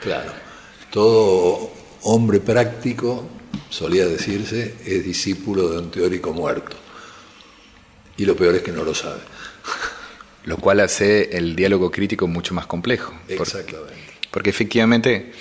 Claro, 0.00 0.32
todo 0.90 1.72
hombre 2.02 2.40
práctico, 2.40 3.28
solía 3.70 4.06
decirse, 4.06 4.74
es 4.84 5.04
discípulo 5.04 5.68
de 5.68 5.78
un 5.78 5.90
teórico 5.90 6.32
muerto. 6.32 6.76
Y 8.16 8.24
lo 8.24 8.36
peor 8.36 8.56
es 8.56 8.62
que 8.62 8.72
no 8.72 8.84
lo 8.84 8.94
sabe. 8.94 9.20
Lo 10.44 10.56
cual 10.56 10.80
hace 10.80 11.36
el 11.36 11.54
diálogo 11.54 11.90
crítico 11.90 12.26
mucho 12.26 12.54
más 12.54 12.66
complejo. 12.66 13.12
Exactamente. 13.28 13.94
Porque, 14.30 14.48
efectivamente, 14.48 15.32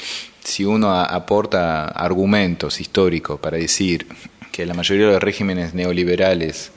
si 0.44 0.66
uno 0.66 0.92
aporta 1.00 1.86
argumentos 1.86 2.82
históricos 2.82 3.40
para 3.40 3.58
decir 3.58 4.08
que 4.52 4.66
la 4.66 4.74
mayoría 4.74 5.06
de 5.06 5.14
los 5.14 5.24
regímenes 5.24 5.74
neoliberales 5.74 6.72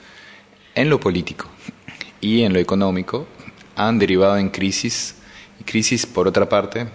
en 0.75 0.91
lo 0.91 1.01
político 1.01 1.49
y 2.21 2.43
en 2.43 2.53
lo 2.53 2.61
económico 2.61 3.27
han 3.75 3.99
derivado 3.99 4.37
en 4.37 4.51
crisis, 4.51 5.17
y 5.59 5.65
crisis, 5.65 6.07
por 6.07 6.29
otra 6.29 6.49
parte, 6.49 6.87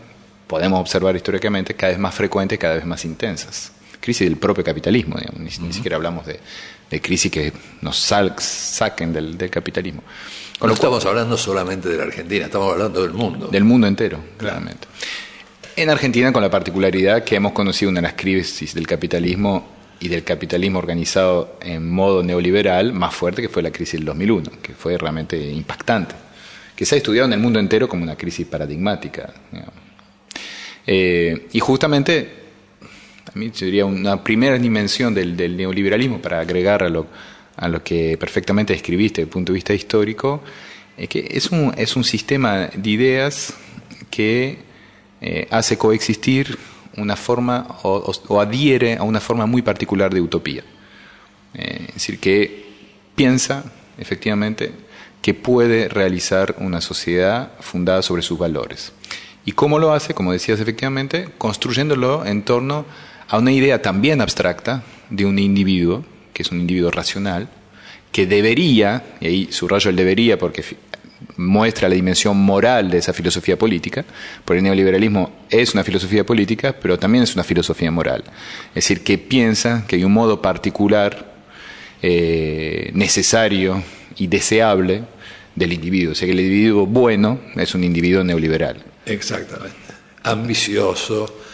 podemos 0.47 0.79
observar 0.79 1.15
históricamente, 1.15 1.73
cada 1.75 1.91
vez 1.91 1.99
más 1.99 2.15
frecuentes, 2.15 2.57
cada 2.59 2.75
vez 2.75 2.85
más 2.85 3.03
intensas. 3.05 3.71
Crisis 4.05 4.29
del 4.29 4.37
propio 4.37 4.63
capitalismo, 4.63 5.17
ni, 5.37 5.49
siquiera 5.49 5.97
hablamos 5.97 6.25
de, 6.25 6.39
crisis 7.01 7.31
que 7.31 7.51
nos 7.81 7.97
saquen 7.97 9.11
del, 9.11 9.37
del 9.37 9.49
capitalismo 9.49 10.03
no 10.61 10.73
estamos 10.73 11.05
hablando 11.05 11.37
solamente 11.37 11.89
de 11.89 11.97
la 11.97 12.03
Argentina, 12.03 12.45
estamos 12.45 12.71
hablando 12.71 13.01
del 13.01 13.11
mundo. 13.11 13.47
Del 13.47 13.63
mundo 13.63 13.87
entero, 13.87 14.19
claramente. 14.37 14.87
En 15.75 15.89
Argentina, 15.89 16.31
con 16.31 16.41
la 16.41 16.49
particularidad 16.49 17.23
que 17.23 17.35
hemos 17.35 17.51
conocido 17.51 17.91
una 17.91 17.99
de 17.99 18.07
las 18.07 18.13
crisis 18.13 18.73
del 18.73 18.87
capitalismo 18.87 19.67
y 19.99 20.07
del 20.07 20.23
capitalismo 20.23 20.79
organizado 20.79 21.57
en 21.61 21.89
modo 21.89 22.23
neoliberal 22.23 22.93
más 22.93 23.13
fuerte 23.13 23.41
que 23.41 23.49
fue 23.49 23.61
la 23.61 23.71
crisis 23.71 23.99
del 23.99 24.05
2001, 24.05 24.51
que 24.61 24.73
fue 24.73 24.97
realmente 24.97 25.37
impactante, 25.37 26.15
que 26.75 26.85
se 26.85 26.95
ha 26.95 26.97
estudiado 26.97 27.27
en 27.27 27.33
el 27.33 27.39
mundo 27.39 27.59
entero 27.59 27.89
como 27.89 28.03
una 28.03 28.15
crisis 28.15 28.47
paradigmática. 28.47 29.33
Eh, 30.87 31.47
y 31.51 31.59
justamente, 31.59 32.44
a 33.35 33.37
mí 33.37 33.51
yo 33.51 33.65
diría 33.65 33.85
una 33.85 34.23
primera 34.23 34.57
dimensión 34.57 35.13
del, 35.13 35.35
del 35.35 35.57
neoliberalismo, 35.57 36.21
para 36.21 36.39
agregar 36.39 36.83
a 36.83 36.89
lo, 36.89 37.07
a 37.57 37.67
lo 37.67 37.83
que 37.83 38.17
perfectamente 38.17 38.71
describiste 38.71 39.21
desde 39.21 39.27
el 39.27 39.33
punto 39.33 39.51
de 39.51 39.55
vista 39.55 39.73
histórico, 39.73 40.41
es 40.95 41.09
que 41.09 41.27
es 41.29 41.51
un, 41.51 41.73
es 41.75 41.97
un 41.97 42.05
sistema 42.05 42.69
de 42.73 42.89
ideas 42.89 43.53
que 44.09 44.59
eh, 45.19 45.47
hace 45.51 45.77
coexistir 45.77 46.57
una 46.95 47.17
forma 47.17 47.67
o, 47.83 48.39
adhiere 48.39 48.95
a 48.95 49.03
una 49.03 49.19
forma 49.19 49.45
muy 49.45 49.61
particular 49.61 50.13
de 50.13 50.21
utopía. 50.21 50.63
Eh, 51.55 51.87
es 51.89 51.93
decir, 51.95 52.19
que 52.19 52.65
piensa 53.15 53.65
efectivamente 53.97 54.71
que 55.21 55.33
puede 55.33 55.89
realizar 55.89 56.55
una 56.59 56.79
sociedad 56.79 57.51
fundada 57.59 58.01
sobre 58.01 58.21
sus 58.21 58.39
valores. 58.39 58.93
¿Y 59.43 59.51
cómo 59.51 59.77
lo 59.77 59.91
hace? 59.91 60.13
Como 60.13 60.31
decías 60.31 60.61
efectivamente, 60.61 61.27
construyéndolo 61.37 62.25
en 62.25 62.43
torno 62.43 62.85
una 63.31 63.51
idea 63.51 63.81
también 63.81 64.21
abstracta 64.21 64.83
de 65.09 65.25
un 65.25 65.39
individuo, 65.39 66.05
que 66.33 66.43
es 66.43 66.51
un 66.51 66.59
individuo 66.59 66.91
racional, 66.91 67.49
que 68.11 68.25
debería, 68.25 69.03
y 69.19 69.27
ahí 69.27 69.47
subrayo 69.51 69.89
el 69.89 69.95
debería 69.95 70.37
porque 70.37 70.63
muestra 71.37 71.89
la 71.89 71.95
dimensión 71.95 72.37
moral 72.37 72.89
de 72.89 72.99
esa 72.99 73.13
filosofía 73.13 73.57
política, 73.57 74.05
porque 74.43 74.59
el 74.59 74.63
neoliberalismo 74.63 75.31
es 75.49 75.73
una 75.73 75.83
filosofía 75.83 76.25
política, 76.25 76.75
pero 76.79 76.97
también 76.97 77.23
es 77.23 77.35
una 77.35 77.43
filosofía 77.43 77.91
moral. 77.91 78.23
Es 78.69 78.75
decir, 78.75 79.03
que 79.03 79.17
piensa 79.17 79.85
que 79.87 79.97
hay 79.97 80.03
un 80.03 80.13
modo 80.13 80.41
particular, 80.41 81.33
eh, 82.01 82.91
necesario 82.93 83.83
y 84.17 84.27
deseable 84.27 85.03
del 85.55 85.73
individuo. 85.73 86.11
O 86.11 86.15
sea, 86.15 86.25
que 86.25 86.33
el 86.33 86.39
individuo 86.39 86.85
bueno 86.85 87.39
es 87.55 87.73
un 87.73 87.83
individuo 87.83 88.23
neoliberal. 88.23 88.83
Exactamente. 89.05 89.75
Ambicioso, 90.23 91.44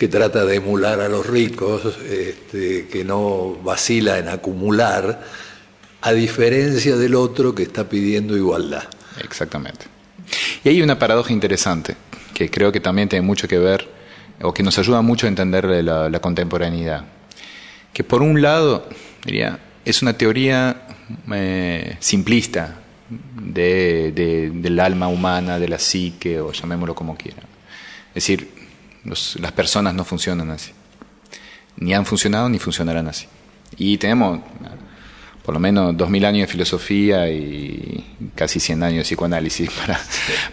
que 0.00 0.08
trata 0.08 0.46
de 0.46 0.56
emular 0.56 0.98
a 1.02 1.10
los 1.10 1.26
ricos, 1.26 1.98
este, 2.08 2.88
que 2.88 3.04
no 3.04 3.58
vacila 3.62 4.18
en 4.18 4.28
acumular, 4.28 5.22
a 6.00 6.12
diferencia 6.12 6.96
del 6.96 7.16
otro 7.16 7.54
que 7.54 7.64
está 7.64 7.86
pidiendo 7.86 8.34
igualdad. 8.34 8.84
Exactamente. 9.22 9.84
Y 10.64 10.70
hay 10.70 10.80
una 10.80 10.98
paradoja 10.98 11.34
interesante, 11.34 11.96
que 12.32 12.48
creo 12.48 12.72
que 12.72 12.80
también 12.80 13.10
tiene 13.10 13.26
mucho 13.26 13.46
que 13.46 13.58
ver, 13.58 13.90
o 14.40 14.54
que 14.54 14.62
nos 14.62 14.78
ayuda 14.78 15.02
mucho 15.02 15.26
a 15.26 15.28
entender 15.28 15.66
la, 15.66 16.18
contemporaneidad. 16.18 17.04
Que 17.92 18.02
por 18.02 18.22
un 18.22 18.40
lado, 18.40 18.88
diría, 19.26 19.58
es 19.84 20.00
una 20.00 20.14
teoría 20.14 20.86
eh, 21.30 21.98
simplista 22.00 22.78
del 23.10 24.80
alma 24.80 25.08
humana, 25.08 25.58
de 25.58 25.68
la 25.68 25.78
psique, 25.78 26.40
o 26.40 26.52
llamémoslo 26.52 26.94
como 26.94 27.18
quieran. 27.18 27.44
Es 28.14 28.14
decir, 28.14 28.59
las 29.04 29.52
personas 29.52 29.94
no 29.94 30.04
funcionan 30.04 30.50
así. 30.50 30.72
Ni 31.76 31.94
han 31.94 32.04
funcionado 32.04 32.48
ni 32.48 32.58
funcionarán 32.58 33.08
así. 33.08 33.26
Y 33.76 33.96
tenemos 33.98 34.40
por 35.44 35.54
lo 35.54 35.60
menos 35.60 35.96
dos 35.96 36.10
mil 36.10 36.24
años 36.24 36.46
de 36.46 36.52
filosofía 36.52 37.30
y 37.30 38.04
casi 38.34 38.60
100 38.60 38.82
años 38.82 38.96
de 38.98 39.02
psicoanálisis 39.02 39.70
para, 39.86 40.00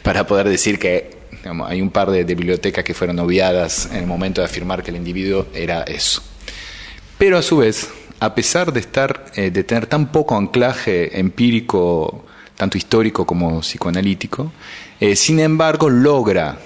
para 0.01 0.25
poder 0.25 0.47
decir 0.47 0.79
que 0.79 1.17
hay 1.65 1.81
un 1.81 1.91
par 1.91 2.11
de, 2.11 2.23
bibliotecas 2.23 2.83
que 2.83 2.93
fueron 2.93 3.19
obviadas 3.19 3.89
en 3.91 3.97
el 3.97 4.07
momento 4.07 4.41
de 4.41 4.45
afirmar 4.45 4.83
que 4.83 4.91
el 4.91 4.97
individuo 4.97 5.47
era 5.53 5.83
eso. 5.83 6.21
Pero 7.17 7.37
a 7.37 7.41
su 7.41 7.57
vez, 7.57 7.89
a 8.19 8.33
pesar 8.35 8.73
de, 8.73 8.79
estar, 8.79 9.25
eh, 9.35 9.51
de 9.51 9.63
tener 9.63 9.87
tan 9.87 10.11
poco 10.11 10.35
anclaje 10.35 11.19
empírico, 11.19 12.25
tanto 12.55 12.77
histórico 12.77 13.25
como 13.25 13.61
psicoanalítico, 13.61 14.51
eh, 14.99 15.15
sin 15.15 15.39
embargo 15.39 15.89
logra 15.89 16.57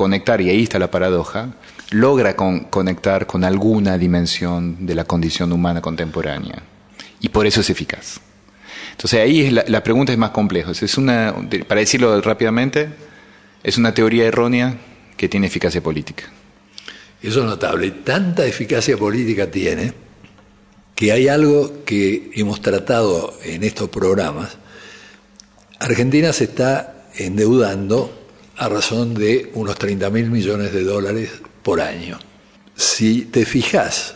conectar, 0.00 0.40
y 0.40 0.48
ahí 0.48 0.62
está 0.62 0.78
la 0.78 0.90
paradoja, 0.90 1.52
logra 1.90 2.34
conectar 2.34 3.26
con 3.26 3.44
alguna 3.44 3.98
dimensión 3.98 4.86
de 4.86 4.94
la 4.94 5.04
condición 5.04 5.52
humana 5.52 5.82
contemporánea. 5.82 6.62
Y 7.20 7.28
por 7.28 7.46
eso 7.46 7.60
es 7.60 7.68
eficaz. 7.68 8.18
Entonces 8.92 9.20
ahí 9.20 9.42
es 9.42 9.52
la, 9.52 9.82
pregunta 9.82 10.10
es 10.10 10.16
más 10.16 10.30
compleja. 10.30 10.70
Es 10.70 10.96
una, 10.96 11.34
para 11.68 11.80
decirlo 11.80 12.18
rápidamente, 12.22 12.88
es 13.62 13.76
una 13.76 13.92
teoría 13.92 14.24
errónea 14.24 14.74
que 15.18 15.28
tiene 15.28 15.48
eficacia 15.48 15.82
política. 15.82 16.24
Eso 17.22 17.40
es 17.40 17.44
notable. 17.44 17.90
Tanta 17.90 18.46
eficacia 18.46 18.96
política 18.96 19.50
tiene 19.50 19.92
que 20.94 21.12
hay 21.12 21.28
algo 21.28 21.84
que 21.84 22.30
hemos 22.36 22.62
tratado 22.62 23.38
en 23.44 23.64
estos 23.64 23.90
programas. 23.90 24.56
Argentina 25.78 26.32
se 26.32 26.44
está 26.44 27.04
endeudando 27.16 28.19
a 28.60 28.68
razón 28.68 29.14
de 29.14 29.50
unos 29.54 29.78
30 29.78 30.10
mil 30.10 30.30
millones 30.30 30.70
de 30.70 30.84
dólares 30.84 31.30
por 31.62 31.80
año. 31.80 32.18
Si 32.76 33.22
te 33.22 33.46
fijas 33.46 34.14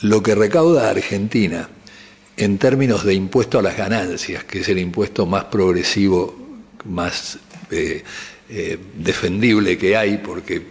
lo 0.00 0.22
que 0.22 0.34
recauda 0.34 0.88
Argentina 0.88 1.68
en 2.38 2.56
términos 2.56 3.04
de 3.04 3.12
impuesto 3.12 3.58
a 3.58 3.62
las 3.62 3.76
ganancias, 3.76 4.44
que 4.44 4.60
es 4.60 4.68
el 4.70 4.78
impuesto 4.78 5.26
más 5.26 5.44
progresivo, 5.44 6.34
más 6.86 7.38
eh, 7.70 8.02
eh, 8.48 8.78
defendible 8.96 9.76
que 9.76 9.94
hay, 9.94 10.18
porque 10.24 10.62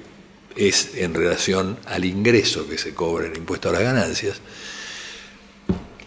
es 0.56 0.96
en 0.96 1.14
relación 1.14 1.78
al 1.86 2.06
ingreso 2.06 2.68
que 2.68 2.80
se 2.80 2.96
cobra 2.96 3.28
el 3.28 3.38
impuesto 3.38 3.70
a 3.70 3.74
las 3.74 3.82
ganancias, 3.84 4.42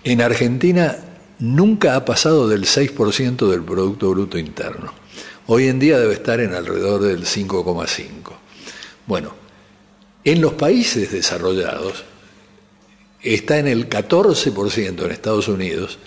en 0.03 0.21
Argentina 0.21 0.99
nunca 1.39 1.95
ha 1.95 2.05
pasado 2.05 2.49
del 2.49 2.65
6% 2.65 3.49
del 3.49 3.63
Producto 3.63 4.11
Bruto 4.11 4.37
Interno. 4.37 4.93
Hoy 5.51 5.69
en 5.69 5.79
día 5.79 5.99
debe 5.99 6.13
estar 6.13 6.41
en 6.41 6.53
alrededor 6.53 7.01
del 7.01 7.25
5,5. 7.25 8.33
Bueno, 9.07 9.35
en 10.23 10.43
los 10.43 10.53
países 10.53 11.11
desarrollados, 11.11 12.05
está 13.23 13.59
en 13.59 13.67
el 13.67 13.89
14% 13.89 15.05
en 15.07 15.11
Estados 15.11 15.49
Unidos, 15.49 15.99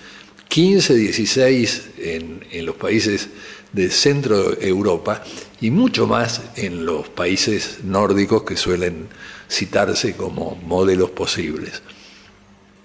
15, 0.47 0.93
16 0.93 1.89
en, 1.97 2.45
en 2.51 2.65
los 2.67 2.75
países 2.75 3.29
de 3.73 3.89
Centro 3.89 4.61
Europa 4.61 5.23
y 5.59 5.71
mucho 5.71 6.05
más 6.05 6.43
en 6.55 6.85
los 6.85 7.09
países 7.09 7.79
nórdicos 7.83 8.43
que 8.43 8.55
suelen 8.55 9.07
citarse 9.49 10.15
como 10.15 10.53
modelos 10.53 11.09
posibles. 11.09 11.81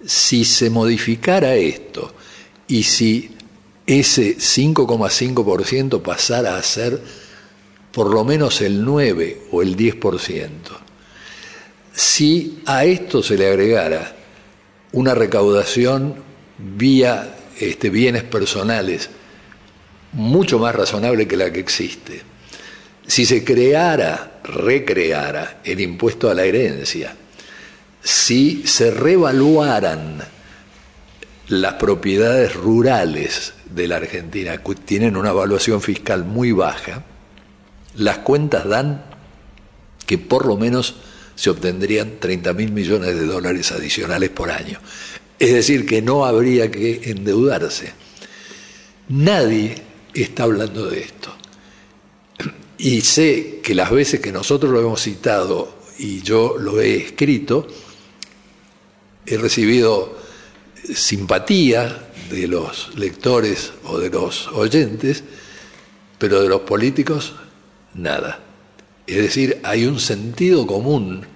Si 0.07 0.47
se 0.47 0.71
modificara 0.71 1.55
esto 1.55 2.15
y 2.67 2.85
si 2.85 3.36
ese 3.87 4.37
5,5% 4.37 6.03
pasara 6.03 6.57
a 6.57 6.63
ser 6.63 7.01
por 7.93 8.13
lo 8.13 8.25
menos 8.25 8.61
el 8.61 8.85
9 8.85 9.43
o 9.53 9.63
el 9.63 9.77
10%, 9.77 10.49
si 11.93 12.63
a 12.67 12.85
esto 12.85 13.23
se 13.23 13.39
le 13.39 13.49
agregara 13.49 14.15
una 14.93 15.15
recaudación 15.15 16.15
vía 16.59 17.37
este, 17.59 17.89
bienes 17.89 18.23
personales 18.25 19.09
mucho 20.13 20.59
más 20.59 20.75
razonable 20.75 21.27
que 21.27 21.37
la 21.37 21.51
que 21.51 21.61
existe, 21.61 22.23
si 23.07 23.25
se 23.25 23.45
creara, 23.45 24.41
recreara 24.45 25.61
el 25.65 25.81
impuesto 25.81 26.29
a 26.29 26.35
la 26.35 26.45
herencia, 26.45 27.15
si 28.03 28.67
se 28.67 28.91
revaluaran 28.91 30.36
las 31.49 31.75
propiedades 31.75 32.55
rurales 32.55 33.55
de 33.71 33.89
la 33.89 33.97
Argentina, 33.97 34.61
tienen 34.85 35.17
una 35.17 35.31
evaluación 35.31 35.81
fiscal 35.81 36.25
muy 36.25 36.53
baja, 36.53 37.05
las 37.97 38.19
cuentas 38.19 38.69
dan 38.69 39.05
que 40.07 40.19
por 40.19 40.47
lo 40.47 40.57
menos 40.57 40.97
se 41.35 41.51
obtendrían 41.51 42.19
30 42.19 42.53
mil 42.55 42.73
millones 42.73 43.15
de 43.15 43.27
dólares 43.27 43.73
adicionales 43.73 44.31
por 44.31 44.51
año. 44.51 44.81
Es 45.39 45.53
decir, 45.53 45.87
que 45.87 46.01
no 46.01 46.25
habría 46.25 46.71
que 46.71 47.11
endeudarse. 47.11 47.93
Nadie 49.09 49.75
está 50.15 50.45
hablando 50.45 50.87
de 50.87 51.01
esto. 51.01 51.35
Y 52.79 53.03
sé 53.03 53.61
que 53.63 53.75
las 53.75 53.91
veces 53.91 54.21
que 54.21 54.33
nosotros 54.33 54.73
lo 54.73 54.81
hemos 54.81 55.03
citado 55.03 55.77
y 55.99 56.23
yo 56.23 56.57
lo 56.59 56.81
he 56.81 56.97
escrito, 56.97 57.67
he 59.27 59.37
recibido 59.37 60.19
simpatía 60.95 62.11
de 62.31 62.49
los 62.49 62.97
lectores 62.97 63.73
o 63.85 63.99
de 63.99 64.11
los 64.11 64.49
oyentes, 64.49 65.25
pero 66.19 66.43
de 66.43 66.49
los 66.49 66.63
políticos 66.63 67.35
nada. 67.95 68.41
Es 69.07 69.17
decir, 69.19 69.61
hay 69.63 69.87
un 69.87 70.01
sentido 70.01 70.67
común 70.67 71.27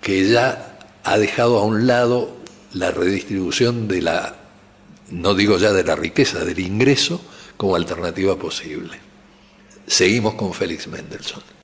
que 0.00 0.28
ya 0.28 0.78
ha 1.04 1.18
dejado 1.18 1.58
a 1.58 1.64
un 1.64 1.86
lado 1.86 2.36
la 2.74 2.90
redistribución 2.90 3.88
de 3.88 4.02
la, 4.02 4.36
no 5.10 5.34
digo 5.34 5.58
ya 5.58 5.72
de 5.72 5.84
la 5.84 5.96
riqueza, 5.96 6.44
del 6.44 6.58
ingreso 6.58 7.20
como 7.56 7.76
alternativa 7.76 8.36
posible. 8.36 8.98
Seguimos 9.86 10.34
con 10.34 10.52
Félix 10.52 10.86
Mendelssohn. 10.88 11.61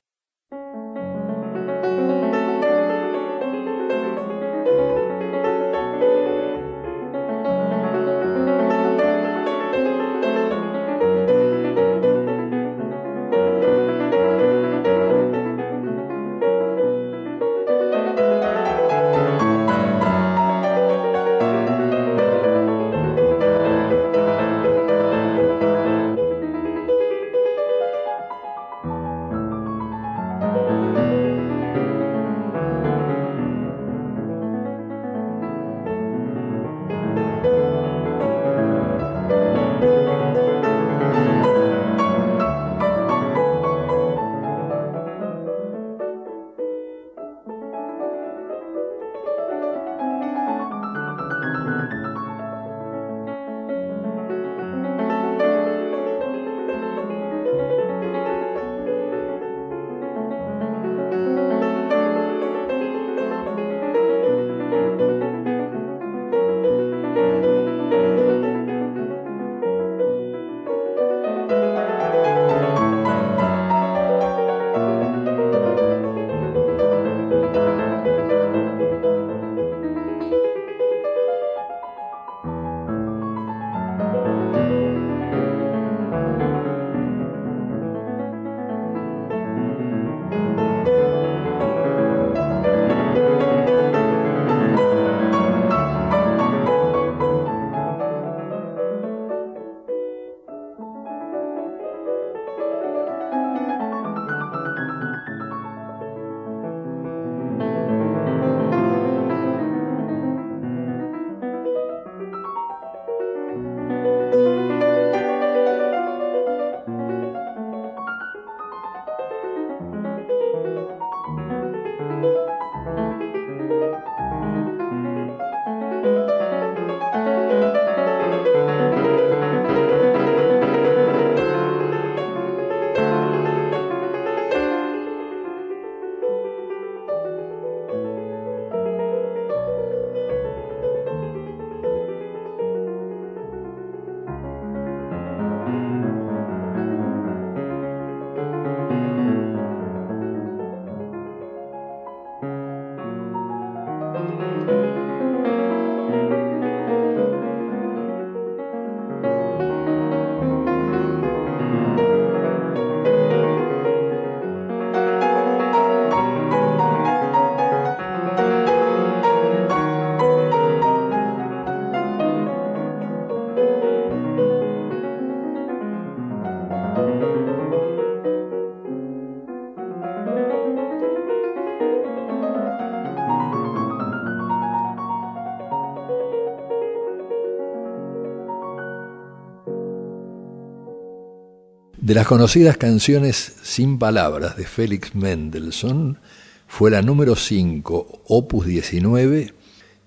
De 192.09 192.14
las 192.14 192.26
conocidas 192.26 192.78
canciones 192.78 193.52
sin 193.62 193.98
palabras 193.98 194.56
de 194.56 194.64
Félix 194.64 195.14
Mendelssohn, 195.14 196.18
fue 196.66 196.90
la 196.90 197.02
número 197.02 197.36
5, 197.36 198.22
opus 198.24 198.64
19, 198.64 199.52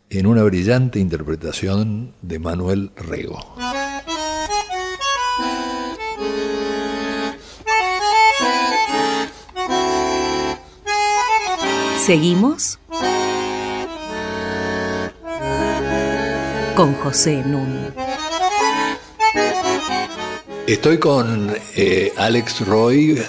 en 0.09 0.25
una 0.25 0.41
brillante 0.41 0.97
interpretación 0.97 2.15
de 2.23 2.39
Manuel 2.39 2.89
Rego. 2.95 3.37
Seguimos 11.99 12.79
con 16.75 16.95
José 16.95 17.43
Nun. 17.45 18.00
Estoy 20.71 20.99
con 20.99 21.53
eh, 21.75 22.13
Alex 22.15 22.65
Roy, 22.65 23.21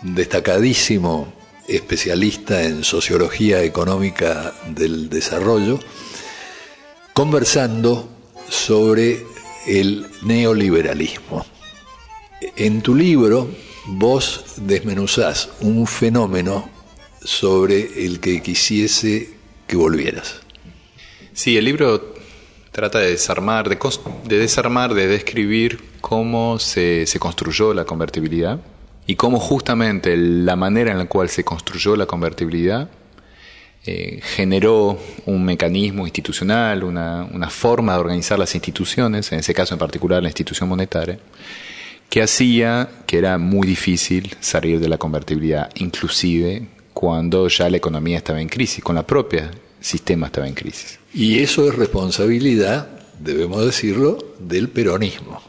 destacadísimo 0.00 1.30
especialista 1.68 2.64
en 2.64 2.82
sociología 2.82 3.62
económica 3.62 4.54
del 4.66 5.10
desarrollo, 5.10 5.78
conversando 7.12 8.08
sobre 8.48 9.22
el 9.66 10.06
neoliberalismo. 10.22 11.44
En 12.56 12.80
tu 12.80 12.94
libro 12.94 13.50
vos 13.88 14.54
desmenuzás 14.56 15.50
un 15.60 15.86
fenómeno 15.86 16.70
sobre 17.22 18.06
el 18.06 18.18
que 18.18 18.40
quisiese 18.40 19.28
que 19.66 19.76
volvieras. 19.76 20.40
Sí, 21.34 21.58
el 21.58 21.66
libro 21.66 22.14
trata 22.72 23.00
de 23.00 23.10
desarmar, 23.10 23.68
de, 23.68 23.78
de 24.24 24.38
desarmar, 24.38 24.94
de 24.94 25.06
describir 25.06 25.85
cómo 26.08 26.60
se, 26.60 27.04
se, 27.04 27.18
construyó 27.18 27.74
la 27.74 27.84
convertibilidad 27.84 28.60
y 29.08 29.16
cómo 29.16 29.40
justamente 29.40 30.16
la 30.16 30.54
manera 30.54 30.92
en 30.92 30.98
la 30.98 31.06
cual 31.06 31.28
se 31.28 31.42
construyó 31.42 31.96
la 31.96 32.06
convertibilidad 32.06 32.88
eh, 33.84 34.20
generó 34.22 35.00
un 35.24 35.44
mecanismo 35.44 36.06
institucional, 36.06 36.84
una, 36.84 37.24
una 37.24 37.50
forma 37.50 37.94
de 37.94 37.98
organizar 37.98 38.38
las 38.38 38.54
instituciones, 38.54 39.32
en 39.32 39.40
ese 39.40 39.52
caso 39.52 39.74
en 39.74 39.80
particular 39.80 40.22
la 40.22 40.28
institución 40.28 40.68
monetaria, 40.68 41.18
que 42.08 42.22
hacía 42.22 42.88
que 43.04 43.18
era 43.18 43.36
muy 43.36 43.66
difícil 43.66 44.36
salir 44.38 44.78
de 44.78 44.88
la 44.88 44.98
convertibilidad, 44.98 45.70
inclusive 45.74 46.68
cuando 46.94 47.48
ya 47.48 47.68
la 47.68 47.78
economía 47.78 48.18
estaba 48.18 48.40
en 48.40 48.48
crisis, 48.48 48.84
con 48.84 48.94
la 48.94 49.04
propia 49.04 49.50
sistema 49.80 50.26
estaba 50.26 50.46
en 50.46 50.54
crisis. 50.54 51.00
Y 51.12 51.40
eso 51.40 51.68
es 51.68 51.74
responsabilidad, 51.74 52.90
debemos 53.18 53.64
decirlo, 53.64 54.18
del 54.38 54.68
peronismo. 54.68 55.42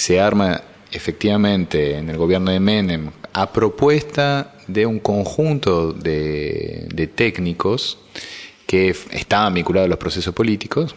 Se 0.00 0.18
arma 0.18 0.62
efectivamente 0.90 1.98
en 1.98 2.08
el 2.08 2.16
gobierno 2.16 2.50
de 2.50 2.58
Menem 2.58 3.10
a 3.34 3.52
propuesta 3.52 4.54
de 4.66 4.86
un 4.86 4.98
conjunto 4.98 5.92
de, 5.92 7.10
técnicos 7.14 7.98
que 8.66 8.96
estaban 9.10 9.52
vinculados 9.52 9.88
a 9.88 9.90
los 9.90 9.98
procesos 9.98 10.34
políticos 10.34 10.96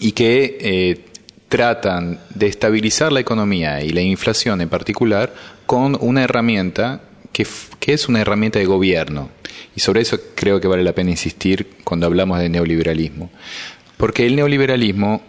y 0.00 0.12
que 0.12 0.58
eh, 0.60 1.04
tratan 1.48 2.20
de 2.34 2.48
estabilizar 2.48 3.10
la 3.10 3.20
economía 3.20 3.82
y 3.82 3.88
la 3.88 4.02
inflación 4.02 4.60
en 4.60 4.68
particular 4.68 5.32
con 5.64 5.96
una 5.98 6.22
herramienta 6.22 7.00
que, 7.32 7.46
que, 7.78 7.94
es 7.94 8.06
una 8.06 8.20
herramienta 8.20 8.58
de 8.58 8.66
gobierno. 8.66 9.30
Y 9.74 9.80
sobre 9.80 10.02
eso 10.02 10.20
creo 10.34 10.60
que 10.60 10.68
vale 10.68 10.84
la 10.84 10.94
pena 10.94 11.08
insistir 11.08 11.78
cuando 11.84 12.04
hablamos 12.04 12.38
de 12.38 12.50
neoliberalismo. 12.50 13.30
Porque 13.96 14.26
el 14.26 14.36
neoliberalismo, 14.36 15.22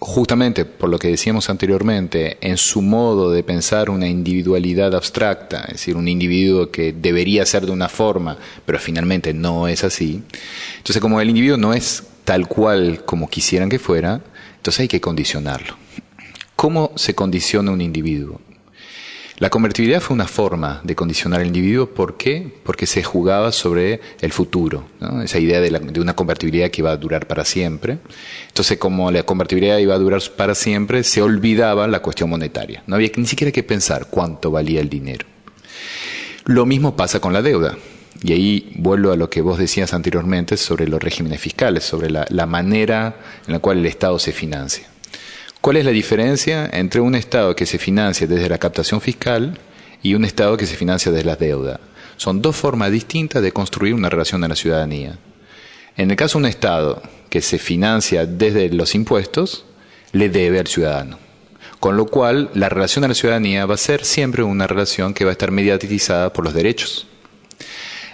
justamente 0.00 0.64
por 0.64 0.88
lo 0.88 0.98
que 0.98 1.08
decíamos 1.08 1.50
anteriormente, 1.50 2.38
en 2.40 2.56
su 2.56 2.82
modo 2.82 3.30
de 3.30 3.42
pensar 3.42 3.90
una 3.90 4.06
individualidad 4.06 4.94
abstracta, 4.94 5.62
es 5.62 5.74
decir, 5.74 5.96
un 5.96 6.08
individuo 6.08 6.70
que 6.70 6.92
debería 6.92 7.44
ser 7.44 7.66
de 7.66 7.72
una 7.72 7.88
forma, 7.88 8.38
pero 8.64 8.78
finalmente 8.78 9.34
no 9.34 9.66
es 9.66 9.84
así. 9.84 10.22
Entonces, 10.76 11.00
como 11.00 11.20
el 11.20 11.28
individuo 11.28 11.56
no 11.56 11.74
es 11.74 12.04
tal 12.24 12.46
cual 12.46 13.04
como 13.04 13.28
quisieran 13.28 13.68
que 13.68 13.78
fuera, 13.78 14.20
entonces 14.56 14.80
hay 14.80 14.88
que 14.88 15.00
condicionarlo. 15.00 15.76
¿Cómo 16.54 16.92
se 16.96 17.14
condiciona 17.14 17.70
un 17.70 17.80
individuo? 17.80 18.40
La 19.38 19.50
convertibilidad 19.50 20.00
fue 20.00 20.14
una 20.14 20.26
forma 20.26 20.80
de 20.82 20.96
condicionar 20.96 21.40
al 21.40 21.46
individuo. 21.46 21.86
¿Por 21.86 22.16
qué? 22.16 22.52
Porque 22.64 22.86
se 22.86 23.04
jugaba 23.04 23.52
sobre 23.52 24.00
el 24.20 24.32
futuro. 24.32 24.86
Esa 25.22 25.38
idea 25.38 25.60
de, 25.60 26.00
una 26.00 26.16
convertibilidad 26.16 26.70
que 26.70 26.80
iba 26.80 26.90
a 26.90 26.96
durar 26.96 27.28
para 27.28 27.44
siempre. 27.44 27.98
Entonces, 28.48 28.78
como 28.78 29.12
la 29.12 29.22
convertibilidad 29.22 29.78
iba 29.78 29.94
a 29.94 29.98
durar 29.98 30.20
para 30.36 30.56
siempre, 30.56 31.04
se 31.04 31.22
olvidaba 31.22 31.86
la 31.86 32.00
cuestión 32.00 32.30
monetaria. 32.30 32.82
No 32.88 32.96
había 32.96 33.10
ni 33.16 33.26
siquiera 33.26 33.52
que 33.52 33.62
pensar 33.62 34.08
cuánto 34.10 34.50
valía 34.50 34.80
el 34.80 34.88
dinero. 34.88 35.24
Lo 36.44 36.66
mismo 36.66 36.96
pasa 36.96 37.20
con 37.20 37.32
la 37.32 37.40
deuda. 37.40 37.76
Y 38.20 38.32
ahí 38.32 38.72
vuelvo 38.74 39.12
a 39.12 39.16
lo 39.16 39.30
que 39.30 39.40
vos 39.40 39.58
decías 39.60 39.94
anteriormente 39.94 40.56
sobre 40.56 40.88
los 40.88 41.00
regímenes 41.00 41.40
fiscales, 41.40 41.84
sobre 41.84 42.10
la 42.10 42.46
manera 42.46 43.14
en 43.46 43.52
la 43.52 43.60
cual 43.60 43.78
el 43.78 43.86
Estado 43.86 44.18
se 44.18 44.32
financia. 44.32 44.88
¿Cuál 45.60 45.76
es 45.76 45.84
la 45.84 45.90
diferencia 45.90 46.70
entre 46.72 47.00
un 47.00 47.16
Estado 47.16 47.56
que 47.56 47.66
se 47.66 47.78
financia 47.78 48.28
desde 48.28 48.48
la 48.48 48.58
captación 48.58 49.00
fiscal 49.00 49.58
y 50.02 50.14
un 50.14 50.24
Estado 50.24 50.56
que 50.56 50.66
se 50.66 50.76
financia 50.76 51.10
desde 51.10 51.26
la 51.26 51.34
deuda? 51.34 51.80
Son 52.16 52.40
dos 52.40 52.54
formas 52.54 52.92
distintas 52.92 53.42
de 53.42 53.50
construir 53.50 53.92
una 53.94 54.08
relación 54.08 54.44
a 54.44 54.48
la 54.48 54.54
ciudadanía. 54.54 55.18
En 55.96 56.12
el 56.12 56.16
caso 56.16 56.38
de 56.38 56.44
un 56.44 56.48
Estado 56.48 57.02
que 57.28 57.42
se 57.42 57.58
financia 57.58 58.24
desde 58.24 58.70
los 58.70 58.94
impuestos, 58.94 59.64
le 60.12 60.28
debe 60.28 60.60
al 60.60 60.68
ciudadano. 60.68 61.18
Con 61.80 61.96
lo 61.96 62.06
cual, 62.06 62.50
la 62.54 62.68
relación 62.68 63.04
a 63.04 63.08
la 63.08 63.14
ciudadanía 63.14 63.66
va 63.66 63.74
a 63.74 63.78
ser 63.78 64.04
siempre 64.04 64.44
una 64.44 64.68
relación 64.68 65.12
que 65.12 65.24
va 65.24 65.30
a 65.30 65.32
estar 65.32 65.50
mediatizada 65.50 66.32
por 66.32 66.44
los 66.44 66.54
derechos. 66.54 67.08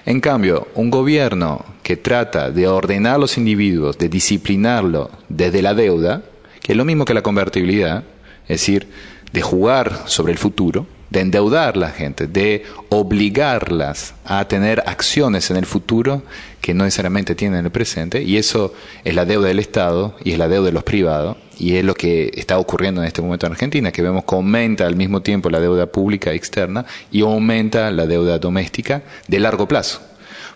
En 0.07 0.21
cambio, 0.21 0.69
un 0.75 0.91
gobierno 0.91 1.65
que 1.83 1.99
trata 1.99 2.51
de 2.51 2.69
ordenar 2.69 3.17
a 3.17 3.19
los 3.19 3.37
individuos, 3.37 3.99
de 3.99 4.09
disciplinarlo 4.09 5.11
desde 5.29 5.61
la 5.61 5.75
deuda, 5.75 6.23
que 6.65 6.73
es 6.73 6.79
lo 6.79 6.87
mismo 6.87 7.05
que 7.05 7.13
la 7.13 7.21
convertibilidad, 7.21 8.05
es 8.45 8.61
decir, 8.61 8.89
de 9.35 9.43
jugar 9.43 10.05
sobre 10.07 10.33
el 10.33 10.39
futuro, 10.39 10.87
de 11.11 11.21
endeudar 11.21 11.75
a 11.77 11.79
la 11.79 11.91
gente, 11.91 12.27
de 12.27 12.65
obligarlas 12.89 14.15
a 14.25 14.49
tener 14.49 14.83
acciones 14.87 15.51
en 15.51 15.59
el 15.59 15.67
futuro 15.67 16.23
que 16.63 16.73
no 16.73 16.85
necesariamente 16.85 17.35
tienen 17.35 17.59
en 17.59 17.67
el 17.67 17.71
presente, 17.71 18.23
y 18.23 18.39
eso 18.39 18.73
es 19.05 19.15
la 19.15 19.27
deuda 19.27 19.49
del 19.49 19.59
Estado 19.59 20.17
y 20.25 20.33
es 20.33 20.39
la 20.39 20.49
deuda 20.49 20.69
de 20.69 20.73
los 20.73 20.85
privados, 20.85 21.37
y 21.59 21.77
es 21.77 21.85
lo 21.85 21.95
que 21.95 22.31
está 22.35 22.59
ocurriendo 22.59 23.03
en 23.03 23.09
este 23.09 23.21
momento 23.21 23.45
en 23.45 23.53
Argentina, 23.53 23.93
que 23.93 24.01
vemos 24.01 24.25
que 24.25 24.35
aumenta 24.35 24.87
al 24.87 24.97
mismo 24.97 25.21
tiempo 25.21 25.51
la 25.51 25.61
deuda 25.61 25.85
pública 25.85 26.33
externa 26.33 26.87
y 27.13 27.21
aumenta 27.21 27.91
la 27.91 28.07
deuda 28.07 28.39
doméstica 28.39 29.03
de 29.29 29.39
largo 29.39 29.69
plazo 29.69 30.01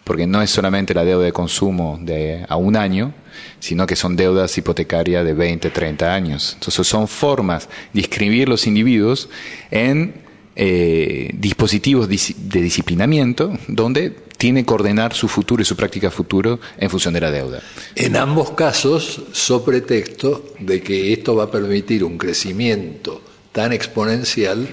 porque 0.08 0.26
no 0.26 0.40
es 0.40 0.48
solamente 0.50 0.94
la 0.94 1.04
deuda 1.04 1.26
de 1.26 1.32
consumo 1.32 1.98
de 2.00 2.46
a 2.48 2.56
un 2.56 2.76
año, 2.76 3.12
sino 3.60 3.86
que 3.86 3.94
son 3.94 4.16
deudas 4.16 4.56
hipotecarias 4.56 5.22
de 5.22 5.34
20, 5.34 5.68
30 5.68 6.14
años. 6.14 6.52
Entonces 6.54 6.86
son 6.86 7.06
formas 7.06 7.68
de 7.92 8.00
inscribir 8.00 8.48
los 8.48 8.66
individuos 8.66 9.28
en 9.70 10.14
eh, 10.56 11.30
dispositivos 11.34 12.08
de 12.08 12.60
disciplinamiento 12.62 13.52
donde 13.68 14.16
tiene 14.38 14.64
que 14.64 14.72
ordenar 14.72 15.12
su 15.12 15.28
futuro 15.28 15.60
y 15.60 15.66
su 15.66 15.76
práctica 15.76 16.10
futuro 16.10 16.58
en 16.78 16.88
función 16.88 17.12
de 17.12 17.20
la 17.20 17.30
deuda. 17.30 17.60
En 17.94 18.16
ambos 18.16 18.52
casos, 18.52 19.20
so 19.32 19.62
pretexto 19.62 20.54
de 20.58 20.80
que 20.80 21.12
esto 21.12 21.36
va 21.36 21.44
a 21.44 21.50
permitir 21.50 22.02
un 22.02 22.16
crecimiento 22.16 23.20
tan 23.52 23.74
exponencial 23.74 24.68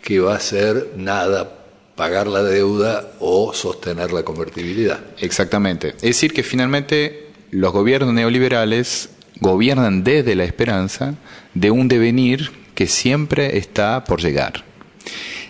que 0.00 0.20
va 0.20 0.36
a 0.36 0.40
ser 0.40 0.92
nada 0.96 1.63
pagar 1.96 2.26
la 2.26 2.42
deuda 2.42 3.12
o 3.20 3.52
sostener 3.54 4.12
la 4.12 4.22
convertibilidad. 4.22 5.00
Exactamente. 5.18 5.88
Es 5.96 6.02
decir, 6.02 6.32
que 6.32 6.42
finalmente 6.42 7.28
los 7.50 7.72
gobiernos 7.72 8.12
neoliberales 8.12 9.10
gobiernan 9.40 10.04
desde 10.04 10.34
la 10.34 10.44
esperanza 10.44 11.14
de 11.54 11.70
un 11.70 11.88
devenir 11.88 12.50
que 12.74 12.86
siempre 12.86 13.58
está 13.58 14.04
por 14.04 14.20
llegar. 14.20 14.64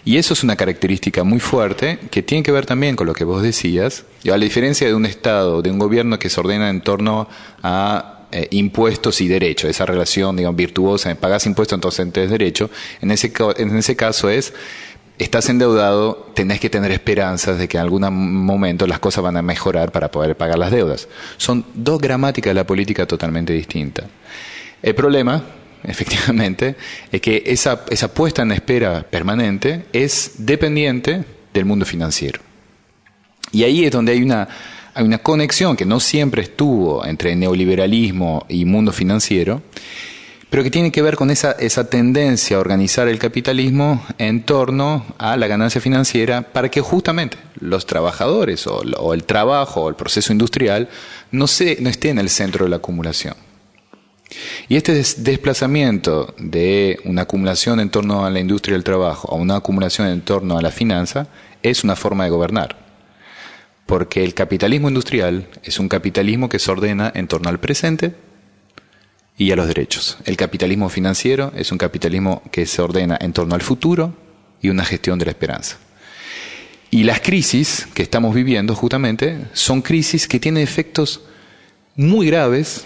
Y 0.05 0.19
eso 0.19 0.35
es 0.35 0.45
una 0.45 0.57
característica 0.57 1.25
muy 1.25 1.41
fuerte 1.41 1.99
que 2.11 2.23
tiene 2.23 2.43
que 2.43 2.53
ver 2.53 2.67
también 2.67 2.95
con 2.95 3.07
lo 3.07 3.15
que 3.15 3.25
vos 3.25 3.43
decías, 3.43 4.05
a 4.27 4.37
la 4.37 4.37
diferencia 4.37 4.87
de 4.87 4.95
un 4.95 5.07
Estado, 5.07 5.63
de 5.63 5.71
un 5.71 5.79
gobierno 5.79 6.19
que 6.19 6.29
se 6.29 6.41
ordena 6.41 6.69
en 6.69 6.83
torno 6.83 7.27
a 7.63 8.27
eh, 8.31 8.49
impuestos 8.51 9.23
y 9.23 9.29
derechos, 9.29 9.71
esa 9.71 9.87
relación 9.87 10.37
digamos, 10.37 10.57
virtuosa, 10.57 11.15
pagas 11.15 11.47
impuestos 11.47 11.77
entonces 11.77 12.13
tenés 12.13 12.31
derecho, 12.31 12.69
en 13.01 13.13
ese, 13.13 13.33
en 13.57 13.79
ese 13.79 13.97
caso 13.97 14.29
es 14.29 14.53
estás 15.19 15.49
endeudado, 15.49 16.31
tenés 16.35 16.61
que 16.61 16.71
tener 16.71 16.91
esperanzas 16.91 17.59
de 17.59 17.69
que 17.69 17.77
en 17.77 17.83
algún 17.83 18.03
momento 18.45 18.87
las 18.87 18.99
cosas 18.99 19.23
van 19.23 19.37
a 19.37 19.43
mejorar 19.43 19.93
para 19.93 20.11
poder 20.11 20.37
pagar 20.37 20.59
las 20.59 20.71
deudas. 20.71 21.09
Son 21.37 21.65
dos 21.75 22.01
gramáticas 22.01 22.51
de 22.51 22.55
la 22.55 22.67
política 22.67 23.07
totalmente 23.07 23.53
distintas. 23.53 24.07
El 24.83 24.95
problema, 24.95 25.43
efectivamente, 25.85 26.77
es 27.11 27.21
que 27.21 27.43
esa, 27.47 27.85
esa 27.91 28.13
puesta 28.13 28.43
en 28.43 28.53
espera 28.53 29.07
permanente 29.09 29.87
es 29.93 30.33
dependiente 30.39 31.25
del 31.53 31.65
mundo 31.65 31.85
financiero. 31.85 32.41
Y 33.53 33.63
ahí 33.63 33.85
es 33.85 33.93
donde 33.93 34.13
hay 34.13 34.23
una, 34.23 34.49
hay 34.95 35.05
una 35.05 35.19
conexión 35.19 35.77
que 35.77 35.87
no 35.87 36.01
siempre 36.01 36.43
estuvo 36.43 37.07
entre 37.07 37.37
neoliberalismo 37.37 38.47
y 38.49 38.65
mundo 38.65 38.93
financiero, 38.93 39.63
pero 40.55 40.63
que 40.63 40.71
tiene 40.71 40.93
que 40.93 41.03
ver 41.03 41.17
con 41.17 41.33
esa, 41.33 41.57
tendencia 41.91 42.57
a 42.57 42.61
organizar 42.61 43.09
el 43.09 43.19
capitalismo 43.19 44.07
en 44.19 44.45
torno 44.45 45.05
a 45.19 45.37
la 45.37 45.49
ganancia 45.49 45.81
financiera 45.81 46.43
para 46.43 46.71
que 46.71 46.81
justamente 46.81 47.37
los 47.59 47.87
trabajadores 47.87 48.69
o, 48.69 49.15
el 49.15 49.25
trabajo 49.25 49.83
o 49.83 49.89
el 49.89 49.97
proceso 49.97 50.31
industrial 50.31 50.89
no 51.33 51.47
esté 51.47 52.09
en 52.09 52.19
el 52.21 52.29
centro 52.29 52.67
de 52.67 52.71
la 52.71 52.77
acumulación. 52.77 53.35
Y 54.69 54.77
este 54.77 54.93
desplazamiento 55.17 56.37
de 56.39 57.01
una 57.05 57.23
acumulación 57.23 57.81
en 57.81 57.91
torno 57.91 58.25
a 58.25 58.31
la 58.31 58.39
industria 58.39 58.75
del 58.75 58.85
trabajo 58.85 59.33
a 59.33 59.35
una 59.35 59.57
acumulación 59.57 60.07
en 60.07 60.21
torno 60.21 60.57
a 60.57 60.63
la 60.63 60.71
finanza 60.71 61.27
es 61.65 61.83
una 61.83 61.97
forma 61.97 62.23
de 62.23 62.31
gobernar. 62.31 62.79
Porque 63.87 64.23
el 64.23 64.35
capitalismo 64.35 64.87
industrial 64.87 65.49
es 65.65 65.81
un 65.81 65.89
capitalismo 65.89 66.49
que 66.49 66.61
se 66.61 66.71
ordena 66.71 67.11
en 67.13 67.27
torno 67.27 67.49
al 67.49 67.59
presente 67.59 68.15
y 69.37 69.51
a 69.51 69.57
los 69.57 69.67
derechos. 69.67 70.19
El 70.25 70.37
capitalismo 70.37 70.89
financiero 70.89 71.53
es 71.57 71.73
un 71.73 71.79
capitalismo 71.79 72.43
que 72.51 72.67
se 72.67 72.83
ordena 72.83 73.19
en 73.21 73.33
torno 73.33 73.55
al 73.55 73.63
futuro 73.63 74.15
y 74.63 74.69
una 74.69 74.85
gestión 74.85 75.19
de 75.19 75.27
la 75.27 75.33
esperanza. 75.33 75.79
Y 76.91 77.03
las 77.03 77.21
crisis 77.21 77.89
que 77.93 78.03
estamos 78.03 78.35
viviendo 78.35 78.75
justamente 78.75 79.39
son 79.53 79.83
crisis 79.83 80.29
que 80.29 80.39
tienen 80.39 80.63
efectos 80.63 81.23
muy 81.97 82.29
graves 82.29 82.85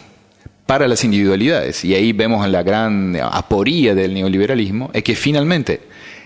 para 0.64 0.88
las 0.88 1.04
individualidades. 1.04 1.84
Y 1.84 1.94
ahí 1.94 2.12
vemos 2.12 2.48
la 2.48 2.62
gran 2.62 3.16
aporía 3.20 3.94
del 3.94 4.14
neoliberalismo, 4.14 4.90
es 4.94 5.02
que 5.02 5.14
finalmente 5.14 5.82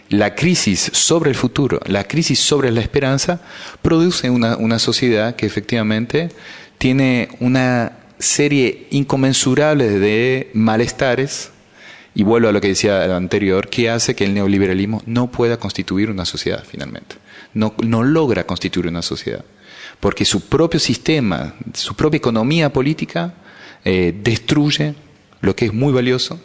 la 0.09 0.35
crisis 0.35 0.91
sobre 0.93 1.31
el 1.31 1.37
futuro, 1.37 1.81
la 1.87 2.05
crisis 2.05 2.39
sobre 2.39 2.71
la 2.71 2.81
esperanza, 2.81 3.41
produce 3.81 4.31
una, 4.31 4.57
una 4.57 4.79
sociedad 4.79 5.35
que 5.35 5.47
efectivamente 5.47 6.29
tiene 6.79 7.29
una 7.41 8.02
serie 8.23 8.87
inconmensurable 8.91 9.99
de 9.99 10.51
malestares, 10.55 11.51
y 12.15 12.23
vuelvo 12.25 12.49
a 12.49 12.53
lo 12.53 12.61
que 12.61 12.69
decía 12.69 13.17
anterior, 13.17 13.69
que 13.69 13.91
hace 13.91 14.15
que 14.15 14.25
el 14.25 14.35
neoliberalismo 14.35 15.03
no 15.07 15.31
pueda 15.31 15.57
constituir 15.59 16.11
una 16.11 16.25
sociedad 16.25 16.65
finalmente. 16.69 17.17
No, 17.55 17.75
no 17.83 18.03
logra 18.03 18.45
constituir 18.45 18.87
una 18.87 19.03
sociedad. 19.03 19.45
Porque 20.01 20.25
su 20.25 20.43
propio 20.43 20.81
sistema, 20.81 21.55
su 21.75 21.95
propia 21.95 22.19
economía 22.19 22.73
política 22.73 23.35
eh, 23.85 24.15
destruye 24.23 24.95
lo 25.41 25.57
que 25.57 25.67
es 25.67 25.73
muy 25.73 25.93
valioso, 25.93 26.41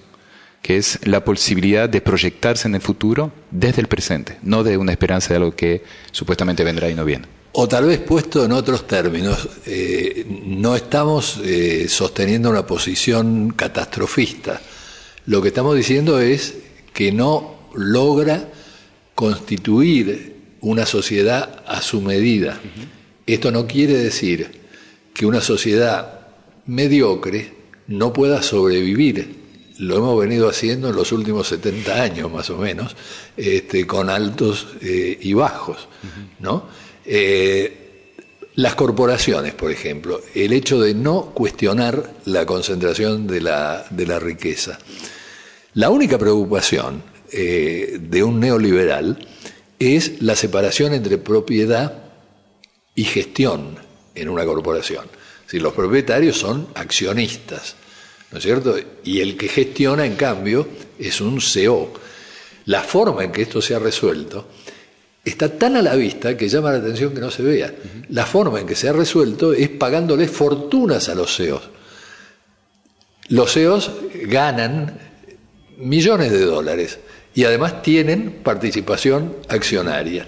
que 0.61 0.77
es 0.77 0.99
la 1.05 1.23
posibilidad 1.23 1.87
de 1.87 2.01
proyectarse 2.01 2.67
en 2.67 2.75
el 2.75 2.81
futuro 2.81 3.31
desde 3.51 3.81
el 3.81 3.87
presente, 3.87 4.37
no 4.41 4.63
de 4.63 4.77
una 4.77 4.91
esperanza 4.91 5.29
de 5.29 5.37
algo 5.37 5.55
que 5.55 5.83
supuestamente 6.11 6.63
vendrá 6.63 6.89
y 6.89 6.95
no 6.95 7.05
viene. 7.05 7.25
O 7.59 7.67
tal 7.67 7.85
vez 7.85 7.97
puesto 7.97 8.45
en 8.45 8.51
otros 8.51 8.85
términos, 8.85 9.49
eh, 9.65 10.27
no 10.45 10.75
estamos 10.75 11.39
eh, 11.43 11.87
sosteniendo 11.89 12.51
una 12.51 12.67
posición 12.67 13.49
catastrofista. 13.49 14.61
Lo 15.25 15.41
que 15.41 15.47
estamos 15.47 15.75
diciendo 15.75 16.19
es 16.19 16.53
que 16.93 17.11
no 17.11 17.55
logra 17.73 18.47
constituir 19.15 20.35
una 20.61 20.85
sociedad 20.85 21.63
a 21.65 21.81
su 21.81 21.99
medida. 21.99 22.61
Esto 23.25 23.49
no 23.49 23.65
quiere 23.65 23.95
decir 23.95 24.51
que 25.11 25.25
una 25.25 25.41
sociedad 25.41 26.27
mediocre 26.67 27.53
no 27.87 28.13
pueda 28.13 28.43
sobrevivir. 28.43 29.35
Lo 29.79 29.97
hemos 29.97 30.19
venido 30.19 30.47
haciendo 30.47 30.89
en 30.89 30.95
los 30.95 31.11
últimos 31.11 31.47
70 31.47 32.03
años, 32.03 32.31
más 32.31 32.51
o 32.51 32.57
menos, 32.57 32.95
este, 33.35 33.87
con 33.87 34.11
altos 34.11 34.67
eh, 34.81 35.17
y 35.19 35.33
bajos. 35.33 35.87
¿no? 36.39 36.86
Eh, 37.09 37.87
las 38.55 38.75
corporaciones, 38.75 39.53
por 39.53 39.71
ejemplo, 39.71 40.21
el 40.33 40.51
hecho 40.51 40.81
de 40.81 40.93
no 40.93 41.31
cuestionar 41.33 42.11
la 42.25 42.45
concentración 42.45 43.27
de 43.27 43.39
la, 43.39 43.85
de 43.89 44.05
la 44.05 44.19
riqueza. 44.19 44.77
La 45.75 45.89
única 45.89 46.17
preocupación 46.17 47.03
eh, 47.31 47.97
de 48.01 48.23
un 48.23 48.39
neoliberal 48.39 49.25
es 49.79 50.21
la 50.21 50.35
separación 50.35 50.93
entre 50.93 51.17
propiedad 51.17 52.03
y 52.95 53.03
gestión 53.03 53.77
en 54.15 54.27
una 54.27 54.43
corporación. 54.43 55.05
Si 55.45 55.59
los 55.59 55.73
propietarios 55.73 56.37
son 56.37 56.67
accionistas, 56.73 57.75
¿no 58.31 58.39
es 58.39 58.43
cierto? 58.43 58.75
Y 59.03 59.21
el 59.21 59.37
que 59.37 59.47
gestiona, 59.47 60.05
en 60.05 60.15
cambio, 60.15 60.67
es 60.97 61.21
un 61.21 61.39
CEO. 61.39 61.93
La 62.65 62.81
forma 62.81 63.23
en 63.23 63.31
que 63.31 63.43
esto 63.43 63.61
se 63.61 63.75
ha 63.75 63.79
resuelto 63.79 64.47
está 65.29 65.57
tan 65.57 65.75
a 65.75 65.81
la 65.81 65.95
vista 65.95 66.35
que 66.37 66.49
llama 66.49 66.71
la 66.71 66.79
atención 66.79 67.13
que 67.13 67.19
no 67.19 67.31
se 67.31 67.43
vea. 67.43 67.73
La 68.09 68.25
forma 68.25 68.59
en 68.59 68.67
que 68.67 68.75
se 68.75 68.89
ha 68.89 68.93
resuelto 68.93 69.53
es 69.53 69.69
pagándole 69.69 70.27
fortunas 70.27 71.09
a 71.09 71.15
los 71.15 71.35
CEOs. 71.35 71.69
Los 73.29 73.53
CEOs 73.53 73.91
ganan 74.25 74.99
millones 75.77 76.31
de 76.31 76.45
dólares 76.45 76.99
y 77.35 77.43
además 77.43 77.81
tienen 77.81 78.39
participación 78.43 79.35
accionaria. 79.49 80.25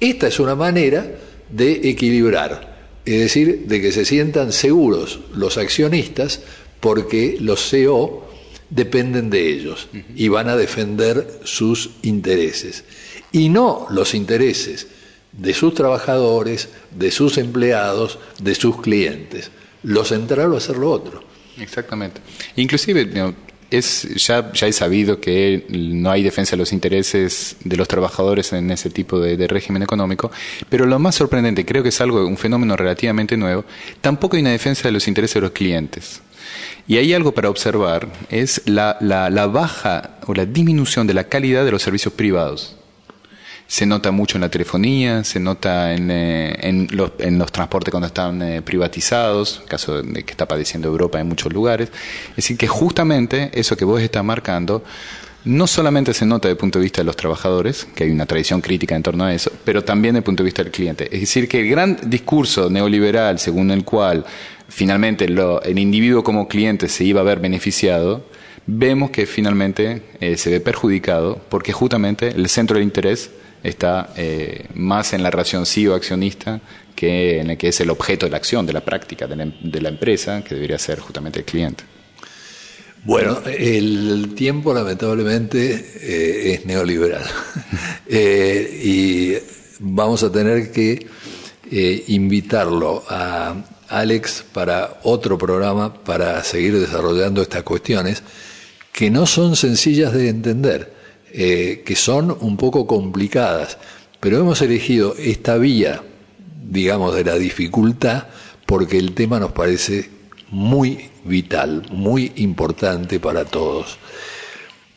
Esta 0.00 0.26
es 0.26 0.40
una 0.40 0.54
manera 0.54 1.06
de 1.50 1.88
equilibrar 1.88 2.72
es 3.04 3.20
decir, 3.20 3.64
de 3.66 3.80
que 3.80 3.92
se 3.92 4.04
sientan 4.04 4.52
seguros 4.52 5.20
los 5.34 5.58
accionistas 5.58 6.40
porque 6.80 7.36
los 7.40 7.68
CEO 7.68 8.28
dependen 8.70 9.28
de 9.28 9.48
ellos 9.48 9.88
y 10.14 10.28
van 10.28 10.48
a 10.48 10.56
defender 10.56 11.40
sus 11.44 11.90
intereses. 12.02 12.84
Y 13.32 13.48
no 13.48 13.86
los 13.90 14.14
intereses 14.14 14.86
de 15.32 15.54
sus 15.54 15.74
trabajadores, 15.74 16.68
de 16.90 17.10
sus 17.10 17.38
empleados, 17.38 18.18
de 18.38 18.54
sus 18.54 18.80
clientes. 18.80 19.50
Lo 19.82 20.04
central 20.04 20.52
va 20.52 20.58
a 20.58 20.60
ser 20.60 20.76
lo 20.76 20.90
otro. 20.90 21.24
Exactamente. 21.58 22.20
Inclusive, 22.56 23.34
es 23.70 24.02
ya, 24.16 24.52
ya 24.52 24.66
he 24.66 24.72
sabido 24.72 25.18
que 25.18 25.64
no 25.70 26.10
hay 26.10 26.22
defensa 26.22 26.52
de 26.52 26.58
los 26.58 26.72
intereses 26.72 27.56
de 27.64 27.76
los 27.76 27.88
trabajadores 27.88 28.52
en 28.52 28.70
ese 28.70 28.90
tipo 28.90 29.18
de, 29.18 29.48
régimen 29.48 29.82
económico, 29.82 30.30
pero 30.68 30.86
lo 30.86 30.98
más 30.98 31.14
sorprendente, 31.14 31.64
creo 31.64 31.82
que 31.82 31.88
es 31.88 32.00
algo, 32.00 32.26
un 32.26 32.36
fenómeno 32.36 32.76
relativamente 32.76 33.36
nuevo, 33.36 33.64
tampoco 34.00 34.36
hay 34.36 34.42
una 34.42 34.50
defensa 34.50 34.84
de 34.84 34.92
los 34.92 35.08
intereses 35.08 35.34
de 35.34 35.40
los 35.40 35.52
clientes. 35.52 36.20
Y 36.86 36.96
hay 36.96 37.14
algo 37.14 37.32
para 37.32 37.48
observar, 37.48 38.12
es 38.28 38.62
la, 38.66 38.98
la, 39.00 39.30
la 39.30 39.46
baja 39.46 40.18
o 40.26 40.34
la 40.34 40.44
disminución 40.44 41.06
de 41.06 41.14
la 41.14 41.24
calidad 41.24 41.64
de 41.64 41.70
los 41.70 41.82
servicios 41.82 42.12
privados 42.12 42.76
se 43.66 43.86
nota 43.86 44.10
mucho 44.10 44.36
en 44.36 44.42
la 44.42 44.50
telefonía, 44.50 45.24
se 45.24 45.40
nota 45.40 45.94
en, 45.94 46.10
eh, 46.10 46.86
los, 46.90 47.12
en 47.18 47.38
los, 47.38 47.50
transportes 47.50 47.90
cuando 47.90 48.06
están 48.06 48.42
eh, 48.42 48.62
privatizados, 48.62 49.62
caso 49.66 50.02
de 50.02 50.24
que 50.24 50.30
está 50.30 50.46
padeciendo 50.46 50.88
Europa 50.88 51.20
en 51.20 51.28
muchos 51.28 51.52
lugares. 51.52 51.90
Es 52.30 52.36
decir, 52.36 52.58
que 52.58 52.68
justamente 52.68 53.50
eso 53.54 53.76
que 53.76 53.84
vos 53.84 54.00
estás 54.00 54.24
marcando 54.24 54.84
no 55.44 55.66
solamente 55.66 56.14
se 56.14 56.24
nota 56.24 56.48
desde 56.48 56.52
el 56.52 56.58
punto 56.58 56.78
de 56.78 56.84
vista 56.84 57.00
de 57.00 57.04
los 57.04 57.16
trabajadores, 57.16 57.86
que 57.94 58.04
hay 58.04 58.10
una 58.10 58.26
tradición 58.26 58.60
crítica 58.60 58.94
en 58.94 59.02
torno 59.02 59.24
a 59.24 59.34
eso, 59.34 59.50
pero 59.64 59.82
también 59.82 60.14
desde 60.14 60.20
el 60.20 60.24
punto 60.24 60.42
de 60.42 60.46
vista 60.46 60.62
del 60.62 60.70
cliente. 60.70 61.08
Es 61.12 61.20
decir, 61.20 61.48
que 61.48 61.60
el 61.60 61.68
gran 61.68 61.98
discurso 62.04 62.70
neoliberal 62.70 63.38
según 63.38 63.70
el 63.70 63.84
cual 63.84 64.24
finalmente 64.68 65.28
lo, 65.28 65.60
el 65.62 65.78
individuo 65.78 66.22
como 66.22 66.46
cliente 66.46 66.88
se 66.88 67.04
iba 67.04 67.20
a 67.20 67.24
ver 67.24 67.40
beneficiado, 67.40 68.24
vemos 68.66 69.10
que 69.10 69.26
finalmente 69.26 70.02
eh, 70.20 70.36
se 70.36 70.50
ve 70.50 70.60
perjudicado 70.60 71.40
porque 71.48 71.72
justamente 71.72 72.28
el 72.28 72.48
centro 72.48 72.76
del 72.76 72.84
interés 72.84 73.30
está 73.62 74.12
eh, 74.16 74.66
más 74.74 75.12
en 75.12 75.22
la 75.22 75.30
relación 75.30 75.66
CEO 75.66 75.94
accionista 75.94 76.60
que 76.94 77.40
en 77.40 77.50
el 77.50 77.58
que 77.58 77.68
es 77.68 77.80
el 77.80 77.90
objeto 77.90 78.26
de 78.26 78.30
la 78.30 78.36
acción, 78.36 78.66
de 78.66 78.72
la 78.72 78.84
práctica 78.84 79.26
de 79.26 79.80
la, 79.80 79.88
empresa, 79.88 80.42
que 80.44 80.54
debería 80.54 80.78
ser 80.78 81.00
justamente 81.00 81.40
el 81.40 81.44
cliente. 81.44 81.84
Bueno, 83.04 83.40
el 83.46 84.34
tiempo 84.36 84.72
lamentablemente 84.72 85.74
eh, 86.00 86.54
es 86.54 86.66
neoliberal 86.66 87.24
eh, 88.06 88.80
y 88.84 89.34
vamos 89.80 90.22
a 90.22 90.30
tener 90.30 90.70
que 90.70 91.06
invitarlo 92.08 93.02
a 93.08 93.56
Alex 93.88 94.44
para 94.52 95.00
otro 95.04 95.38
programa 95.38 95.94
para 95.94 96.44
seguir 96.44 96.78
desarrollando 96.78 97.40
estas 97.40 97.62
cuestiones 97.62 98.22
que 98.92 99.10
no 99.10 99.26
son 99.26 99.56
sencillas 99.56 100.12
de 100.12 100.28
entender 100.28 101.01
eh, 101.32 101.82
que 101.84 101.96
son 101.96 102.36
un 102.40 102.56
poco 102.56 102.86
complicadas, 102.86 103.78
pero 104.20 104.38
hemos 104.38 104.60
elegido 104.60 105.14
esta 105.18 105.56
vía, 105.56 106.02
digamos, 106.62 107.14
de 107.14 107.24
la 107.24 107.36
dificultad, 107.36 108.26
porque 108.66 108.98
el 108.98 109.14
tema 109.14 109.40
nos 109.40 109.52
parece 109.52 110.10
muy 110.50 111.08
vital, 111.24 111.86
muy 111.90 112.32
importante 112.36 113.18
para 113.18 113.46
todos. 113.46 113.98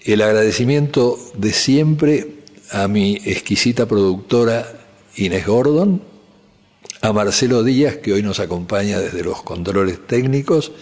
El 0.02 0.22
agradecimiento 0.22 1.18
de 1.38 1.54
siempre 1.54 2.28
a 2.72 2.88
mi 2.88 3.16
exquisita 3.26 3.88
productora 3.88 4.68
Inés 5.16 5.48
Gordon, 5.48 6.02
a 7.02 7.14
Marcelo 7.14 7.64
Díaz, 7.64 7.98
que 7.98 8.12
hoy 8.12 8.24
nos 8.24 8.40
acompaña 8.40 9.00
desde 9.00 9.24
los 9.24 9.42
controles 9.44 10.06
técnicos, 10.06 10.74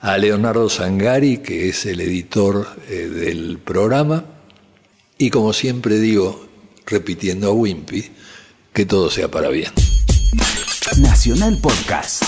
a 0.00 0.18
Leonardo 0.18 0.68
Sangari, 0.68 1.38
que 1.38 1.68
es 1.68 1.86
el 1.86 2.00
editor 2.00 2.68
eh, 2.88 3.08
del 3.08 3.58
programa, 3.58 4.24
y 5.24 5.30
como 5.30 5.54
siempre 5.54 5.98
digo, 5.98 6.46
repitiendo 6.84 7.48
a 7.48 7.52
Wimpy, 7.52 8.10
que 8.74 8.84
todo 8.84 9.10
sea 9.10 9.30
para 9.30 9.48
bien. 9.48 9.72
Nacional 10.98 11.58
Podcast. 11.62 12.24